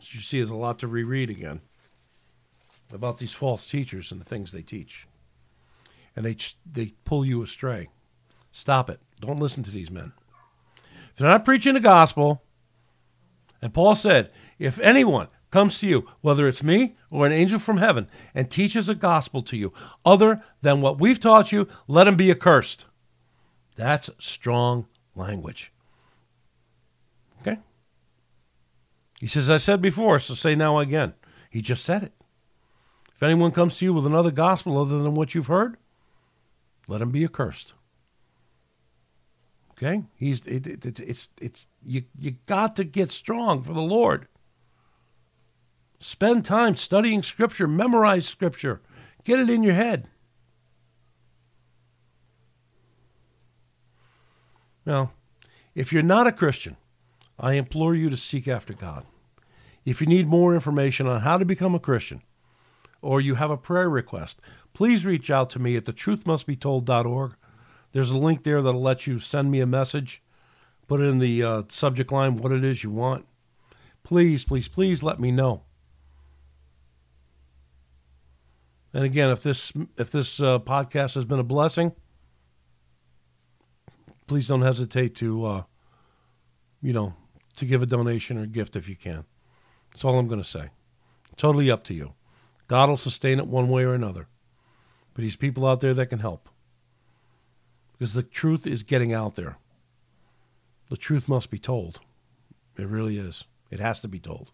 As 0.00 0.14
you 0.14 0.20
see, 0.20 0.38
there's 0.38 0.50
a 0.50 0.56
lot 0.56 0.78
to 0.78 0.88
reread 0.88 1.28
again 1.30 1.60
about 2.92 3.18
these 3.18 3.32
false 3.32 3.66
teachers 3.66 4.10
and 4.12 4.20
the 4.20 4.24
things 4.24 4.52
they 4.52 4.62
teach. 4.62 5.06
And 6.16 6.24
they, 6.24 6.36
they 6.70 6.94
pull 7.04 7.24
you 7.24 7.42
astray. 7.42 7.88
Stop 8.52 8.90
it. 8.90 9.00
Don't 9.20 9.38
listen 9.38 9.62
to 9.64 9.70
these 9.70 9.90
men. 9.90 10.12
If 11.10 11.16
they're 11.16 11.28
not 11.28 11.44
preaching 11.44 11.74
the 11.74 11.80
gospel, 11.80 12.42
and 13.62 13.74
Paul 13.74 13.94
said, 13.94 14.30
if 14.58 14.78
anyone 14.80 15.28
comes 15.50 15.78
to 15.78 15.86
you, 15.86 16.08
whether 16.20 16.46
it's 16.46 16.62
me 16.62 16.96
or 17.10 17.26
an 17.26 17.32
angel 17.32 17.58
from 17.58 17.78
heaven, 17.78 18.08
and 18.34 18.50
teaches 18.50 18.88
a 18.88 18.94
gospel 18.94 19.42
to 19.42 19.56
you 19.56 19.72
other 20.04 20.42
than 20.62 20.80
what 20.80 21.00
we've 21.00 21.20
taught 21.20 21.52
you, 21.52 21.66
let 21.88 22.06
him 22.06 22.16
be 22.16 22.30
accursed. 22.30 22.86
That's 23.76 24.10
strong 24.18 24.86
language. 25.14 25.72
Okay? 27.40 27.58
He 29.20 29.26
says, 29.26 29.50
I 29.50 29.56
said 29.56 29.80
before, 29.80 30.18
so 30.18 30.34
say 30.34 30.54
now 30.54 30.78
again. 30.78 31.14
He 31.50 31.62
just 31.62 31.84
said 31.84 32.02
it. 32.02 32.12
If 33.16 33.22
anyone 33.22 33.50
comes 33.50 33.76
to 33.78 33.84
you 33.84 33.92
with 33.92 34.06
another 34.06 34.30
gospel 34.30 34.78
other 34.78 34.98
than 35.02 35.14
what 35.14 35.34
you've 35.34 35.48
heard, 35.48 35.76
let 36.88 37.02
him 37.02 37.10
be 37.10 37.24
accursed. 37.24 37.74
Okay? 39.82 40.02
He's 40.14 40.46
it, 40.46 40.66
it, 40.66 40.84
it, 40.84 41.00
it's 41.00 41.30
it's 41.40 41.66
you 41.82 42.02
you 42.18 42.32
got 42.46 42.76
to 42.76 42.84
get 42.84 43.10
strong 43.10 43.62
for 43.62 43.72
the 43.72 43.80
Lord. 43.80 44.28
Spend 45.98 46.44
time 46.44 46.76
studying 46.76 47.22
scripture, 47.22 47.66
memorize 47.66 48.26
scripture, 48.26 48.80
get 49.24 49.40
it 49.40 49.48
in 49.48 49.62
your 49.62 49.74
head. 49.74 50.08
Now, 54.84 55.12
if 55.74 55.92
you're 55.92 56.02
not 56.02 56.26
a 56.26 56.32
Christian, 56.32 56.76
I 57.38 57.54
implore 57.54 57.94
you 57.94 58.10
to 58.10 58.16
seek 58.16 58.48
after 58.48 58.72
God. 58.72 59.04
If 59.84 60.00
you 60.00 60.06
need 60.06 60.26
more 60.26 60.54
information 60.54 61.06
on 61.06 61.20
how 61.20 61.38
to 61.38 61.44
become 61.44 61.74
a 61.74 61.80
Christian, 61.80 62.22
or 63.02 63.20
you 63.20 63.36
have 63.36 63.50
a 63.50 63.56
prayer 63.56 63.88
request, 63.88 64.40
please 64.74 65.06
reach 65.06 65.30
out 65.30 65.48
to 65.50 65.58
me 65.58 65.76
at 65.76 65.84
thetruthmustbetold.org. 65.84 67.34
There's 67.92 68.10
a 68.10 68.18
link 68.18 68.44
there 68.44 68.62
that'll 68.62 68.82
let 68.82 69.06
you 69.06 69.18
send 69.18 69.50
me 69.50 69.60
a 69.60 69.66
message. 69.66 70.22
Put 70.86 71.00
it 71.00 71.04
in 71.04 71.18
the 71.18 71.42
uh, 71.42 71.62
subject 71.68 72.12
line 72.12 72.36
what 72.36 72.52
it 72.52 72.64
is 72.64 72.82
you 72.82 72.90
want. 72.90 73.26
Please, 74.02 74.44
please, 74.44 74.68
please 74.68 75.02
let 75.02 75.20
me 75.20 75.30
know. 75.30 75.62
And 78.92 79.04
again, 79.04 79.30
if 79.30 79.42
this 79.42 79.72
if 79.96 80.10
this 80.10 80.40
uh, 80.40 80.58
podcast 80.58 81.14
has 81.14 81.24
been 81.24 81.38
a 81.38 81.44
blessing, 81.44 81.92
please 84.26 84.48
don't 84.48 84.62
hesitate 84.62 85.14
to, 85.16 85.44
uh, 85.44 85.62
you 86.82 86.92
know, 86.92 87.14
to 87.56 87.64
give 87.66 87.82
a 87.82 87.86
donation 87.86 88.36
or 88.36 88.46
gift 88.46 88.74
if 88.74 88.88
you 88.88 88.96
can. 88.96 89.24
That's 89.90 90.04
all 90.04 90.18
I'm 90.18 90.28
going 90.28 90.42
to 90.42 90.48
say. 90.48 90.70
Totally 91.36 91.70
up 91.70 91.84
to 91.84 91.94
you. 91.94 92.14
God 92.66 92.88
will 92.88 92.96
sustain 92.96 93.38
it 93.38 93.46
one 93.46 93.68
way 93.68 93.84
or 93.84 93.94
another. 93.94 94.28
But 95.14 95.24
He's 95.24 95.36
people 95.36 95.66
out 95.66 95.80
there 95.80 95.94
that 95.94 96.06
can 96.06 96.18
help. 96.20 96.48
Because 98.00 98.14
the 98.14 98.22
truth 98.22 98.66
is 98.66 98.82
getting 98.82 99.12
out 99.12 99.34
there. 99.34 99.58
The 100.88 100.96
truth 100.96 101.28
must 101.28 101.50
be 101.50 101.58
told. 101.58 102.00
It 102.78 102.86
really 102.86 103.18
is. 103.18 103.44
It 103.70 103.78
has 103.78 104.00
to 104.00 104.08
be 104.08 104.18
told. 104.18 104.52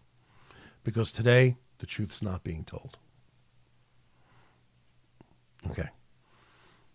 Because 0.83 1.13
today, 1.13 1.55
the 1.77 1.85
truth's 1.85 2.21
not 2.21 2.43
being 2.43 2.65
told. 2.65 2.97
Okay. 5.69 5.87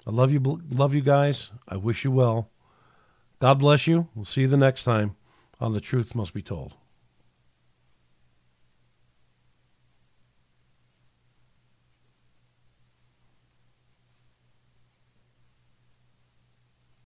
I 0.07 0.11
love 0.11 0.31
you, 0.31 0.61
love 0.71 0.93
you 0.93 1.01
guys. 1.01 1.51
I 1.67 1.77
wish 1.77 2.05
you 2.05 2.11
well. 2.11 2.51
God 3.41 3.59
bless 3.59 3.87
you. 3.87 4.09
We'll 4.15 4.27
see 4.27 4.43
you 4.43 4.49
the 4.49 4.59
next 4.59 4.85
time 4.85 5.17
on 5.59 5.73
The 5.73 5.81
Truth 5.81 6.15
Must 6.15 6.35
Be 6.35 6.43
Told. 6.43 6.75